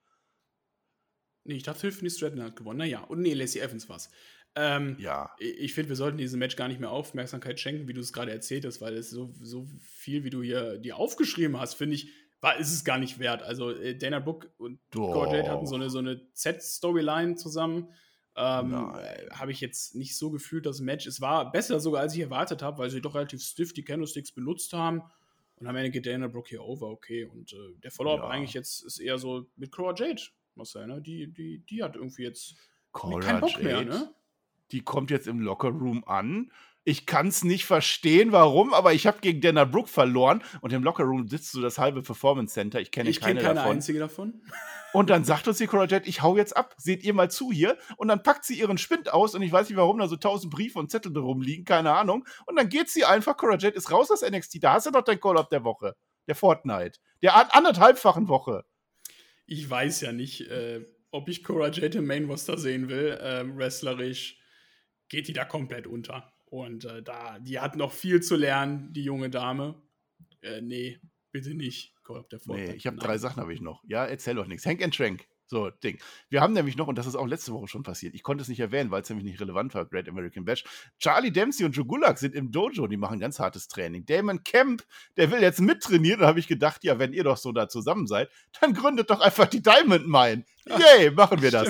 [1.44, 2.78] Nee, ich dachte, Tiffany Stratton hat gewonnen.
[2.78, 4.10] Naja, und nee, Lacey Evans war's.
[4.56, 5.30] Ähm, ja.
[5.38, 8.32] Ich finde, wir sollten diesem Match gar nicht mehr Aufmerksamkeit schenken, wie du es gerade
[8.32, 12.10] erzählt hast, weil es so, so viel, wie du hier dir aufgeschrieben hast, finde ich,
[12.46, 13.42] war, ist es gar nicht wert.
[13.42, 17.88] Also äh, Dana Brooke und Gorjade hatten so eine, so eine Z-Storyline zusammen.
[18.38, 18.74] Ähm,
[19.32, 21.06] habe ich jetzt nicht so gefühlt, das Match.
[21.06, 24.30] Es war besser sogar, als ich erwartet habe, weil sie doch relativ stiff die Candlesticks
[24.30, 25.02] benutzt haben.
[25.56, 27.24] Und am Ende geht Dana Brooke hier over, okay.
[27.24, 28.28] Und äh, der Follow-up ja.
[28.28, 30.20] eigentlich jetzt ist eher so mit Cora Jade,
[30.54, 31.00] Marcel, ne?
[31.00, 32.56] Die, die, die hat irgendwie jetzt
[32.92, 34.14] Cora keinen Bock Jade, mehr, ne?
[34.70, 36.52] Die kommt jetzt im Locker-Room an
[36.88, 40.84] ich kann es nicht verstehen, warum, aber ich habe gegen Dana Brooke verloren und im
[40.84, 42.80] Lockerroom sitzt so das halbe Performance Center.
[42.80, 43.72] Ich kenne keine, kenn keine davon.
[43.72, 44.40] einzige davon.
[44.92, 46.76] Und dann sagt uns die Cora Jet, ich hau jetzt ab.
[46.78, 47.76] Seht ihr mal zu hier.
[47.96, 50.54] Und dann packt sie ihren Spind aus und ich weiß nicht, warum da so tausend
[50.54, 52.24] Briefe und Zettel drum liegen, keine Ahnung.
[52.46, 54.62] Und dann geht sie einfach, Cora Jet ist raus aus NXT.
[54.62, 55.96] Da hast du doch dein Call-Up der Woche.
[56.28, 57.00] Der Fortnite.
[57.20, 58.64] Der anderthalbfachen Woche.
[59.44, 63.18] Ich weiß ja nicht, äh, ob ich Cora Jet im Main Roster sehen will.
[63.20, 64.38] Ähm, wrestlerisch
[65.08, 66.32] geht die da komplett unter.
[66.46, 69.74] Und äh, da, die hat noch viel zu lernen, die junge Dame.
[70.42, 70.98] Äh, nee,
[71.32, 71.92] bitte nicht.
[72.30, 73.82] Der nee, ich habe drei Sachen habe ich noch.
[73.84, 74.64] Ja, erzähl doch nichts.
[74.64, 75.26] Hank and Trank.
[75.48, 75.98] So, Ding.
[76.28, 78.48] Wir haben nämlich noch, und das ist auch letzte Woche schon passiert, ich konnte es
[78.48, 80.64] nicht erwähnen, weil es nämlich nicht relevant war, Great American Bash.
[80.98, 84.04] Charlie Dempsey und Joe Gulak sind im Dojo, die machen ganz hartes Training.
[84.06, 84.82] Damon Kemp,
[85.16, 88.08] der will jetzt mittrainieren, da habe ich gedacht, ja, wenn ihr doch so da zusammen
[88.08, 88.28] seid,
[88.60, 90.44] dann gründet doch einfach die Diamond Mine.
[90.66, 91.68] Yay, machen wir das.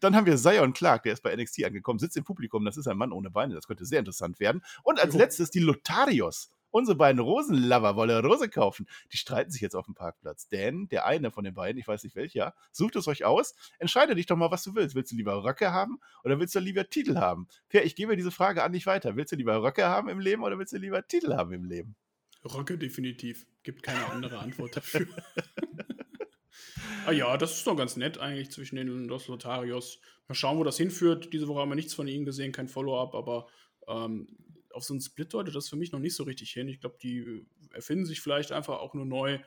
[0.00, 2.86] Dann haben wir Zion Clark, der ist bei NXT angekommen, sitzt im Publikum, das ist
[2.86, 4.62] ein Mann ohne Beine, das könnte sehr interessant werden.
[4.84, 5.18] Und als jo.
[5.18, 6.50] letztes die Lotarios.
[6.70, 8.86] Unsere beiden Rosenlover wollen Rose kaufen.
[9.12, 10.48] Die streiten sich jetzt auf dem Parkplatz.
[10.48, 13.54] Denn der eine von den beiden, ich weiß nicht welcher, sucht es euch aus.
[13.78, 14.94] Entscheide dich doch mal, was du willst.
[14.94, 17.48] Willst du lieber Röcke haben oder willst du lieber Titel haben?
[17.68, 19.16] Per, ich gebe diese Frage an dich weiter.
[19.16, 21.96] Willst du lieber Röcke haben im Leben oder willst du lieber Titel haben im Leben?
[22.44, 23.46] Röcke definitiv.
[23.62, 25.06] Gibt keine andere Antwort dafür.
[27.06, 30.00] ah ja, das ist doch ganz nett eigentlich zwischen den Los Lotarios.
[30.28, 31.32] Mal schauen, wo das hinführt.
[31.32, 33.48] Diese Woche haben wir nichts von ihnen gesehen, kein Follow-up, aber
[33.88, 34.28] ähm,
[34.72, 36.68] auf so einen Split deutet das für mich noch nicht so richtig hin.
[36.68, 39.38] Ich glaube, die äh, erfinden sich vielleicht einfach auch nur neu.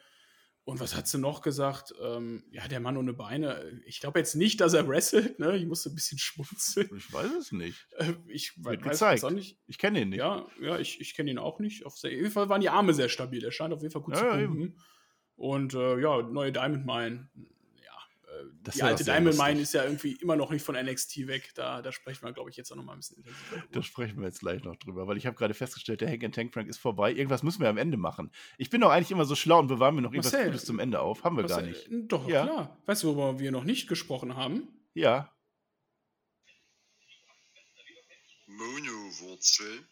[0.63, 1.93] Und was hat sie noch gesagt?
[2.01, 3.81] Ähm, ja, der Mann ohne Beine.
[3.85, 5.39] Ich glaube jetzt nicht, dass er wrestelt.
[5.39, 5.57] Ne?
[5.57, 6.89] Ich musste ein bisschen schmunzeln.
[6.95, 7.87] Ich weiß es nicht.
[7.97, 9.23] Äh, ich Wird weiß gezeigt.
[9.23, 9.57] es nicht.
[9.67, 10.19] Ich kenne ihn nicht.
[10.19, 11.85] Ja, ja ich, ich kenne ihn auch nicht.
[11.85, 13.43] Auf jeden Fall waren die Arme sehr stabil.
[13.43, 14.77] Er scheint auf jeden Fall gut ja, zu pumpen.
[15.35, 17.29] Und äh, ja, neue Diamond Mine
[18.63, 21.51] das die alte Diamond Mine ist ja irgendwie immer noch nicht von NXT weg.
[21.55, 24.19] Da, da sprechen wir, glaube ich, jetzt auch noch mal ein bisschen intensiver Da sprechen
[24.19, 26.67] wir jetzt gleich noch drüber, weil ich habe gerade festgestellt, der Hank and Tank Frank
[26.67, 27.11] ist vorbei.
[27.11, 28.31] Irgendwas müssen wir am Ende machen.
[28.57, 30.79] Ich bin doch eigentlich immer so schlau und bewahren wir noch irgendwas Marcel, Gutes zum
[30.79, 31.23] Ende auf.
[31.23, 32.11] Haben wir Marcel, gar nicht.
[32.11, 32.45] Doch, ja.
[32.45, 32.77] klar.
[32.85, 34.67] Weißt du, worüber wir noch nicht gesprochen haben?
[34.93, 35.31] Ja.
[38.47, 39.85] Mono-Wurzel.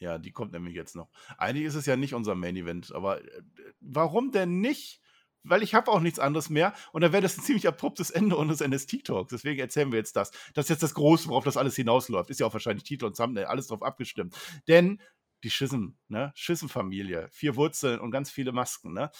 [0.00, 1.08] Ja, die kommt nämlich jetzt noch.
[1.38, 3.42] Eigentlich ist es ja nicht unser Main Event, aber äh,
[3.80, 5.00] warum denn nicht?
[5.44, 6.74] Weil ich habe auch nichts anderes mehr.
[6.92, 9.30] Und dann wäre das ein ziemlich abruptes Ende unseres NST-Talks.
[9.30, 10.30] Deswegen erzählen wir jetzt das.
[10.54, 12.30] Das ist jetzt das Große, worauf das alles hinausläuft.
[12.30, 14.34] Ist ja auch wahrscheinlich Titel und Thumbnail, alles drauf abgestimmt.
[14.66, 15.00] Denn
[15.44, 16.32] die Schism, ne?
[16.34, 19.10] Schism-Familie, vier Wurzeln und ganz viele Masken, ne?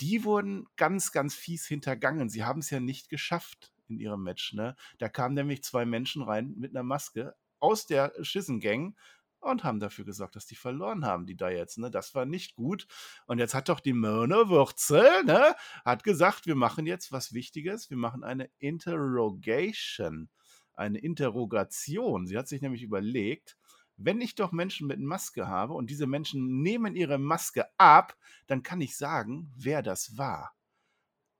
[0.00, 2.30] Die wurden ganz, ganz fies hintergangen.
[2.30, 4.76] Sie haben es ja nicht geschafft in ihrem Match, ne?
[4.98, 8.96] Da kamen nämlich zwei Menschen rein mit einer Maske aus der Schism-Gang
[9.40, 11.78] und haben dafür gesorgt, dass die verloren haben, die da jetzt.
[11.78, 11.90] Ne?
[11.90, 12.86] Das war nicht gut.
[13.26, 17.90] Und jetzt hat doch die Mörner Wurzel, ne, hat gesagt, wir machen jetzt was Wichtiges.
[17.90, 20.28] Wir machen eine Interrogation,
[20.74, 22.26] eine Interrogation.
[22.26, 23.56] Sie hat sich nämlich überlegt,
[23.96, 28.16] wenn ich doch Menschen mit Maske habe und diese Menschen nehmen ihre Maske ab,
[28.46, 30.54] dann kann ich sagen, wer das war.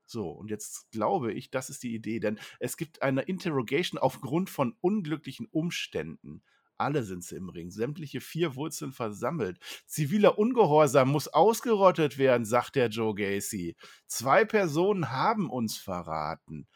[0.07, 4.51] So, und jetzt glaube ich, das ist die Idee, denn es gibt eine Interrogation aufgrund
[4.51, 6.43] von unglücklichen Umständen.
[6.79, 9.59] Alle sind sie im Ring, sämtliche vier Wurzeln versammelt.
[9.87, 13.77] Ziviler Ungehorsam muss ausgerottet werden, sagt der Joe Gacy.
[14.07, 16.69] Zwei Personen haben uns verraten.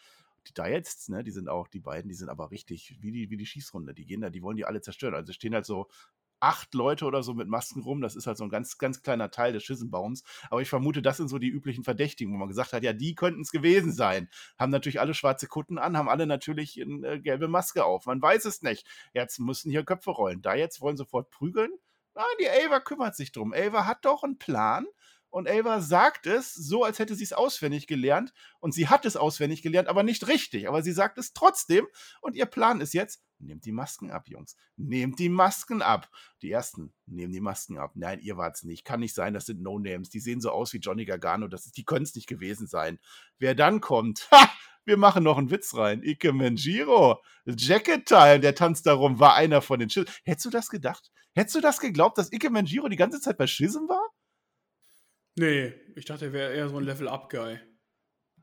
[0.48, 3.36] Die Diets, ne, die sind auch, die beiden, die sind aber richtig wie die, wie
[3.36, 3.94] die Schießrunde.
[3.94, 5.14] Die gehen da, die wollen die alle zerstören.
[5.14, 5.86] Also stehen halt so
[6.42, 8.00] acht Leute oder so mit Masken rum.
[8.00, 10.24] Das ist halt so ein ganz, ganz kleiner Teil des Schissenbaums.
[10.50, 13.14] Aber ich vermute, das sind so die üblichen Verdächtigen, wo man gesagt hat, ja, die
[13.14, 14.28] könnten es gewesen sein.
[14.58, 18.06] Haben natürlich alle schwarze Kutten an, haben alle natürlich eine äh, gelbe Maske auf.
[18.06, 18.86] Man weiß es nicht.
[19.14, 20.42] Jetzt müssen hier Köpfe rollen.
[20.42, 21.70] Da jetzt wollen sofort prügeln.
[22.14, 23.54] Nein, die Ava kümmert sich drum.
[23.54, 24.86] Ava hat doch einen Plan
[25.32, 28.34] und Ava sagt es so, als hätte sie es auswendig gelernt.
[28.60, 30.68] Und sie hat es auswendig gelernt, aber nicht richtig.
[30.68, 31.86] Aber sie sagt es trotzdem.
[32.20, 34.56] Und ihr Plan ist jetzt, nehmt die Masken ab, Jungs.
[34.76, 36.10] Nehmt die Masken ab.
[36.40, 37.92] Die ersten nehmen die Masken ab.
[37.94, 38.84] Nein, ihr wart's nicht.
[38.84, 40.08] Kann nicht sein, das sind No-Names.
[40.08, 41.48] Die sehen so aus wie Johnny Gargano.
[41.48, 42.98] Das ist, die können es nicht gewesen sein.
[43.38, 44.50] Wer dann kommt, ha!
[44.84, 46.02] Wir machen noch einen Witz rein.
[46.02, 50.10] Ike Menjiro, Jacket Time, der tanzt darum, war einer von den Schism.
[50.24, 51.12] Hättest du das gedacht?
[51.34, 54.10] Hättest du das geglaubt, dass Ike Menjiro die ganze Zeit bei Schism war?
[55.36, 57.60] Nee, ich dachte, er wäre eher so ein Level-Up-Guy.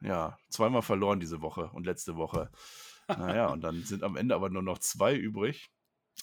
[0.02, 2.50] Ja, zweimal verloren diese Woche und letzte Woche.
[3.18, 5.70] Naja, und dann sind am Ende aber nur noch zwei übrig.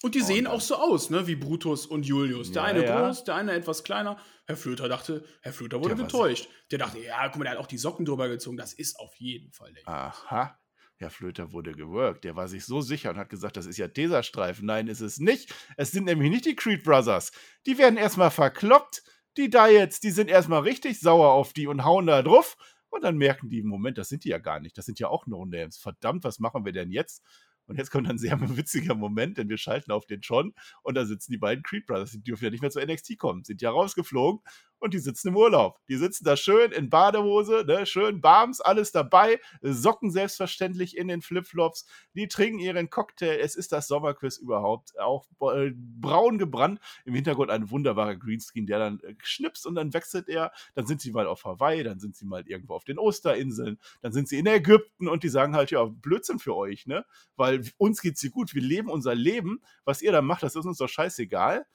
[0.02, 2.52] Und die sehen und auch so aus, ne, wie Brutus und Julius.
[2.52, 3.06] Der Ja, eine ja.
[3.06, 4.18] groß, der eine etwas kleiner.
[4.46, 6.48] Herr Flöter dachte, Herr Flöter wurde Der getäuscht.
[6.70, 8.56] Der dachte, ja, guck mal, der hat auch die Socken drüber gezogen.
[8.56, 9.88] Das ist auf jeden Fall der.
[9.88, 10.58] Aha.
[10.98, 12.24] Herr Flöter wurde geworkt.
[12.24, 14.66] Der war sich so sicher und hat gesagt, das ist ja Tesastreifen.
[14.66, 15.54] Nein, ist es nicht.
[15.76, 17.32] Es sind nämlich nicht die Creed Brothers.
[17.66, 19.02] Die werden erstmal verkloppt.
[19.36, 22.56] Die Diets, die sind erstmal richtig sauer auf die und hauen da drauf.
[22.96, 24.78] Und dann merken die, Moment, das sind die ja gar nicht.
[24.78, 25.76] Das sind ja auch No-Names.
[25.76, 27.22] Verdammt, was machen wir denn jetzt?
[27.66, 31.04] Und jetzt kommt ein sehr witziger Moment, denn wir schalten auf den John und da
[31.04, 32.12] sitzen die beiden Creed Brothers.
[32.12, 34.40] Die dürfen ja nicht mehr zu NXT kommen, sind ja rausgeflogen
[34.86, 35.78] und die sitzen im Urlaub.
[35.88, 41.22] Die sitzen da schön in Badehose, ne, schön Barms, alles dabei, Socken selbstverständlich in den
[41.22, 41.86] Flipflops.
[42.14, 43.38] Die trinken ihren Cocktail.
[43.40, 44.98] Es ist das Sommerquiz überhaupt.
[44.98, 46.80] Auch äh, braun gebrannt.
[47.04, 50.52] Im Hintergrund ein wunderbarer Greenscreen, der dann äh, schnipst und dann wechselt er.
[50.74, 54.12] Dann sind sie mal auf Hawaii, dann sind sie mal irgendwo auf den Osterinseln, dann
[54.12, 57.04] sind sie in Ägypten und die sagen halt, ja, Blödsinn für euch, ne?
[57.36, 59.60] Weil uns geht's hier gut, wir leben unser Leben.
[59.84, 61.66] Was ihr da macht, das ist uns doch scheißegal.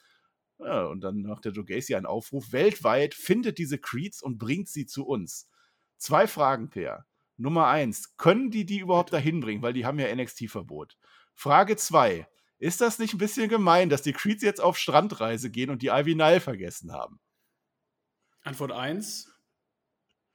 [0.63, 4.69] Ja, und dann macht der Joe Gacy einen Aufruf weltweit, findet diese Creeds und bringt
[4.69, 5.49] sie zu uns.
[5.97, 7.05] Zwei Fragen, Per.
[7.37, 9.63] Nummer eins, können die die überhaupt dahin bringen?
[9.63, 10.97] Weil die haben ja NXT-Verbot.
[11.33, 12.27] Frage zwei,
[12.59, 15.87] ist das nicht ein bisschen gemein, dass die Creeds jetzt auf Strandreise gehen und die
[15.87, 17.19] Ivy Nile vergessen haben?
[18.43, 19.31] Antwort 1,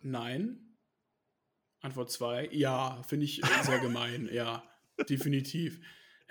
[0.00, 0.76] nein.
[1.80, 4.64] Antwort 2, ja, finde ich sehr gemein, ja,
[5.08, 5.80] definitiv.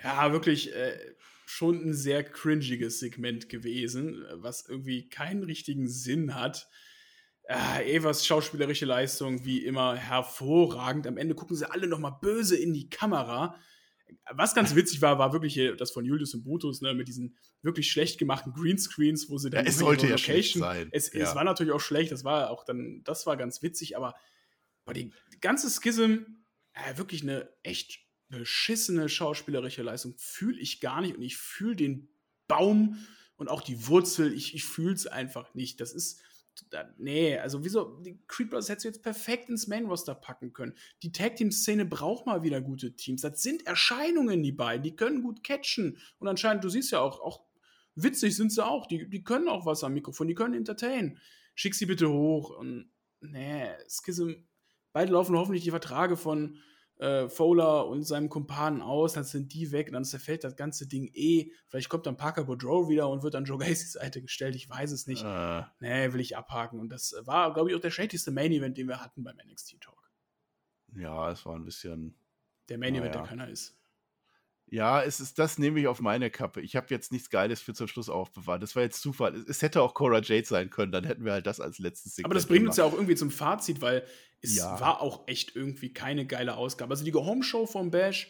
[0.04, 1.16] Ja, wirklich äh,
[1.56, 6.68] schon ein sehr cringiges Segment gewesen, was irgendwie keinen richtigen Sinn hat.
[7.44, 11.08] Äh, Evas schauspielerische Leistung, wie immer, hervorragend.
[11.08, 13.56] Am Ende gucken sie alle nochmal böse in die Kamera.
[14.32, 17.90] Was ganz witzig war, war wirklich das von Julius und Brutus, ne, mit diesen wirklich
[17.90, 20.90] schlecht gemachten Greenscreens, wo sie dann Ja, es sollte ja schlecht sein.
[20.92, 21.24] Es, Ja.
[21.24, 24.14] es war natürlich auch schlecht, das war auch dann, das war ganz witzig, aber
[24.94, 26.18] die ganze Schism,
[26.74, 32.10] äh, wirklich eine echt beschissene schauspielerische Leistung, fühle ich gar nicht und ich fühle den
[32.48, 33.06] Baum
[33.38, 35.82] und auch die Wurzel, ich, ich fühle es einfach nicht.
[35.82, 36.22] Das ist,
[36.98, 40.74] nee, also wieso, die Creed Brothers hättest du jetzt perfekt ins Main-Roster packen können.
[41.04, 43.22] Die Tag-Team-Szene braucht mal wieder gute Teams.
[43.22, 47.20] Das sind Erscheinungen, die beiden, die können gut catchen und anscheinend, du siehst ja auch,
[47.20, 47.44] auch
[47.96, 51.20] witzig sind sie auch, die, die können auch was am Mikrofon, die können entertainen.
[51.56, 52.90] Schick sie bitte hoch und
[53.22, 54.32] nee, Schism,
[54.94, 56.58] beide laufen hoffentlich die Vertrage von
[56.98, 61.10] äh, Fowler und seinem Kumpanen aus, dann sind die weg, dann zerfällt das ganze Ding
[61.14, 61.52] eh.
[61.68, 64.92] Vielleicht kommt dann Parker Boudreau wieder und wird an Joe Gacy's Seite gestellt, ich weiß
[64.92, 65.24] es nicht.
[65.24, 66.80] Äh, Nee, will ich abhaken.
[66.80, 70.12] Und das war, glaube ich, auch der schlechteste Main-Event, den wir hatten beim NXT Talk.
[70.96, 72.16] ja, es war ein bisschen.
[72.70, 73.22] Der Main-Event, Naja.
[73.22, 73.78] der keiner ist.
[74.68, 76.60] Ja, es ist, das nehme ich auf meine Kappe.
[76.62, 78.64] Ich habe jetzt nichts Geiles für zum Schluss aufbewahrt.
[78.64, 79.36] Das war jetzt Zufall.
[79.36, 82.24] Es, es hätte auch Cora Jade sein können, dann hätten wir halt das als letztes
[82.24, 84.06] Aber das bringt uns ja auch irgendwie zum Fazit, weil
[84.42, 84.80] es Ja.
[84.80, 86.92] war auch echt irgendwie keine geile Ausgabe.
[86.92, 88.30] Also die Go-Home-Show vom Bash,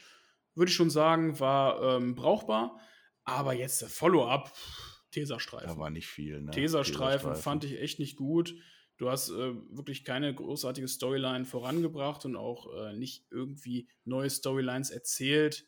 [0.56, 2.80] würde ich schon sagen, war ähm, brauchbar.
[3.24, 4.96] Aber jetzt der Follow-up, pff,
[5.70, 6.42] Da war nicht viel.
[6.42, 6.52] Ne?
[6.52, 8.56] Tesastreifen fand ich echt nicht gut.
[8.98, 14.90] Du hast äh, wirklich keine großartige Storyline vorangebracht und auch äh, nicht irgendwie neue Storylines
[14.90, 15.66] erzählt.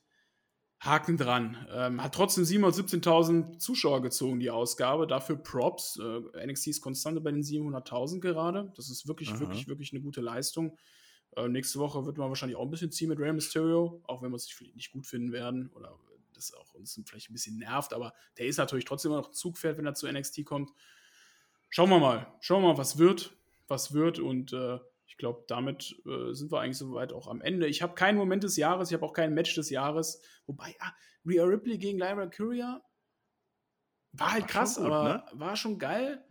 [0.80, 1.68] Haken dran.
[1.72, 5.08] Ähm, hat trotzdem 717.000 Zuschauer gezogen, die Ausgabe.
[5.08, 6.00] Dafür Props.
[6.00, 8.72] Äh, NXT ist konstant bei den 700.000 gerade.
[8.76, 9.40] Das ist wirklich, Aha.
[9.40, 10.78] wirklich, wirklich eine gute Leistung.
[11.36, 14.32] Äh, nächste Woche wird man wahrscheinlich auch ein bisschen ziehen mit Rey Mysterio, auch wenn
[14.32, 15.98] wir es sich vielleicht nicht gut finden werden oder
[16.38, 19.34] das auch uns vielleicht ein bisschen nervt, aber der ist natürlich trotzdem immer noch ein
[19.34, 20.72] Zugpferd, wenn er zu NXT kommt.
[21.70, 22.28] Schauen wir mal.
[22.40, 23.36] Schauen wir mal, was wird.
[23.68, 24.80] Was wird und äh,
[25.18, 27.65] ich glaube, damit äh, sind wir eigentlich soweit auch am Ende.
[27.65, 30.22] Ich habe keinen Moment des Jahres, ich habe auch kein Match des Jahres.
[30.45, 30.91] Wobei, ah,
[31.26, 32.84] Rhea Ripley gegen Lyra Curia
[34.11, 35.24] war halt War krass, gut, aber ne?
[35.34, 36.24] war schon geil.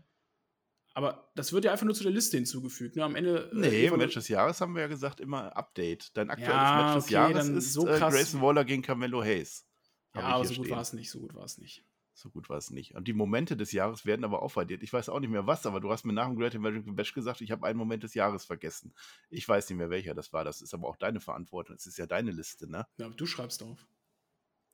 [0.94, 2.94] Aber das wird ja einfach nur zu der Liste hinzugefügt.
[2.94, 3.02] Ne?
[3.02, 3.50] Am Ende.
[3.52, 6.16] äh, Nee, evalu- Match des Jahres haben wir ja gesagt, immer Update.
[6.16, 8.14] Dein aktuelles Ja, Match des okay, Jahres ist so äh, krass.
[8.14, 9.66] Grayson Waller gegen Carmelo Hayes.
[10.14, 11.10] Ja, aber so gut war es nicht.
[11.10, 11.84] So gut war es nicht.
[12.18, 12.94] So gut war es nicht.
[12.94, 14.82] Und die Momente des Jahres werden aber aufaddiert.
[14.82, 17.12] Ich weiß auch nicht mehr was, aber du hast mir nach dem Great American Bash
[17.12, 18.94] gesagt, ich habe einen Moment des Jahres vergessen.
[19.28, 20.42] Ich weiß nicht mehr, welcher das war.
[20.42, 21.76] Das ist aber auch deine Verantwortung.
[21.76, 22.86] Es ist ja deine Liste, ne?
[22.96, 23.86] Ja, aber du schreibst auf.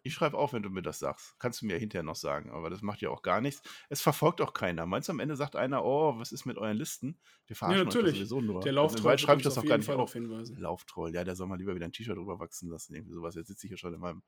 [0.05, 1.36] Ich schreibe auf, wenn du mir das sagst.
[1.40, 3.62] Kannst du mir ja hinterher noch sagen, aber das macht ja auch gar nichts.
[3.88, 4.86] Es verfolgt auch keiner.
[4.86, 7.18] Meinst du, am Ende sagt einer, oh, was ist mit euren Listen?
[7.47, 8.14] Wir verarschen Ja, natürlich.
[8.16, 8.61] sowieso nur.
[8.62, 10.12] Der Lauftroll Wald schreibe ich das auch gar nicht Fall auf.
[10.12, 10.57] hinweisen.
[10.59, 13.34] Lauftroll, ja, der soll mal lieber wieder ein T-Shirt drüber wachsen lassen, irgendwie sowas.
[13.34, 14.22] Jetzt sitze ich ja schon in meinem.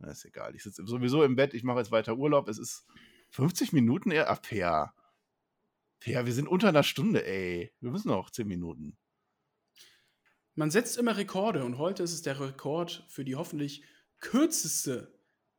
[0.00, 0.54] Na, ist egal.
[0.56, 2.48] Ich sitze sowieso im Bett, ich mache jetzt weiter Urlaub.
[2.48, 2.86] Es ist
[3.30, 4.30] 50 Minuten eher.
[4.30, 4.94] Ach, Per.
[6.00, 7.72] Per, wir sind unter einer Stunde, ey.
[7.80, 8.96] Wir müssen noch 10 Minuten.
[10.54, 13.84] Man setzt immer Rekorde und heute ist es der Rekord für die hoffentlich
[14.20, 15.14] kürzeste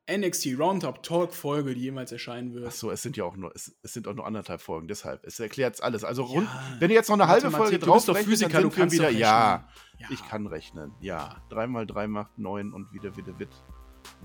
[0.09, 2.67] NXT Roundup Talk Folge, die jemals erscheinen wird.
[2.67, 5.23] Ach so, es sind ja auch nur, es, es sind auch nur anderthalb Folgen, deshalb.
[5.23, 6.03] Es erklärt alles.
[6.03, 8.53] Also rund, Ja, wenn du jetzt noch eine halbe Folge du drauf bist doch Physiker,
[8.53, 9.09] dann du sind wir kannst wieder.
[9.11, 9.69] Ja.
[9.99, 10.07] Ja.
[10.09, 10.93] ich kann rechnen.
[10.99, 13.49] Ja, 3 mal 3 macht 9 und wieder, wieder, wit.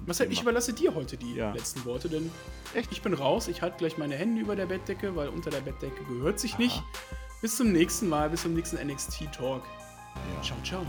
[0.06, 1.52] Marcel, ich überlasse dir heute die Ja.
[1.52, 2.30] letzten Worte, denn
[2.74, 2.92] Echt?
[2.92, 3.48] ich bin raus.
[3.48, 6.62] Ich halte gleich meine Hände über der Bettdecke, weil unter der Bettdecke gehört sich Aha.
[6.62, 6.82] nicht.
[7.42, 9.62] Bis zum nächsten Mal, bis zum nächsten NXT Talk.
[10.14, 10.42] Ja.
[10.42, 10.86] Ciao, ciao.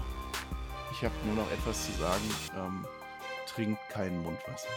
[0.91, 2.23] Ich habe nur noch etwas zu sagen.
[2.55, 2.85] Ähm,
[3.47, 4.69] trink kein Mundwasser.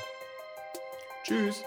[1.22, 1.62] Tschüss.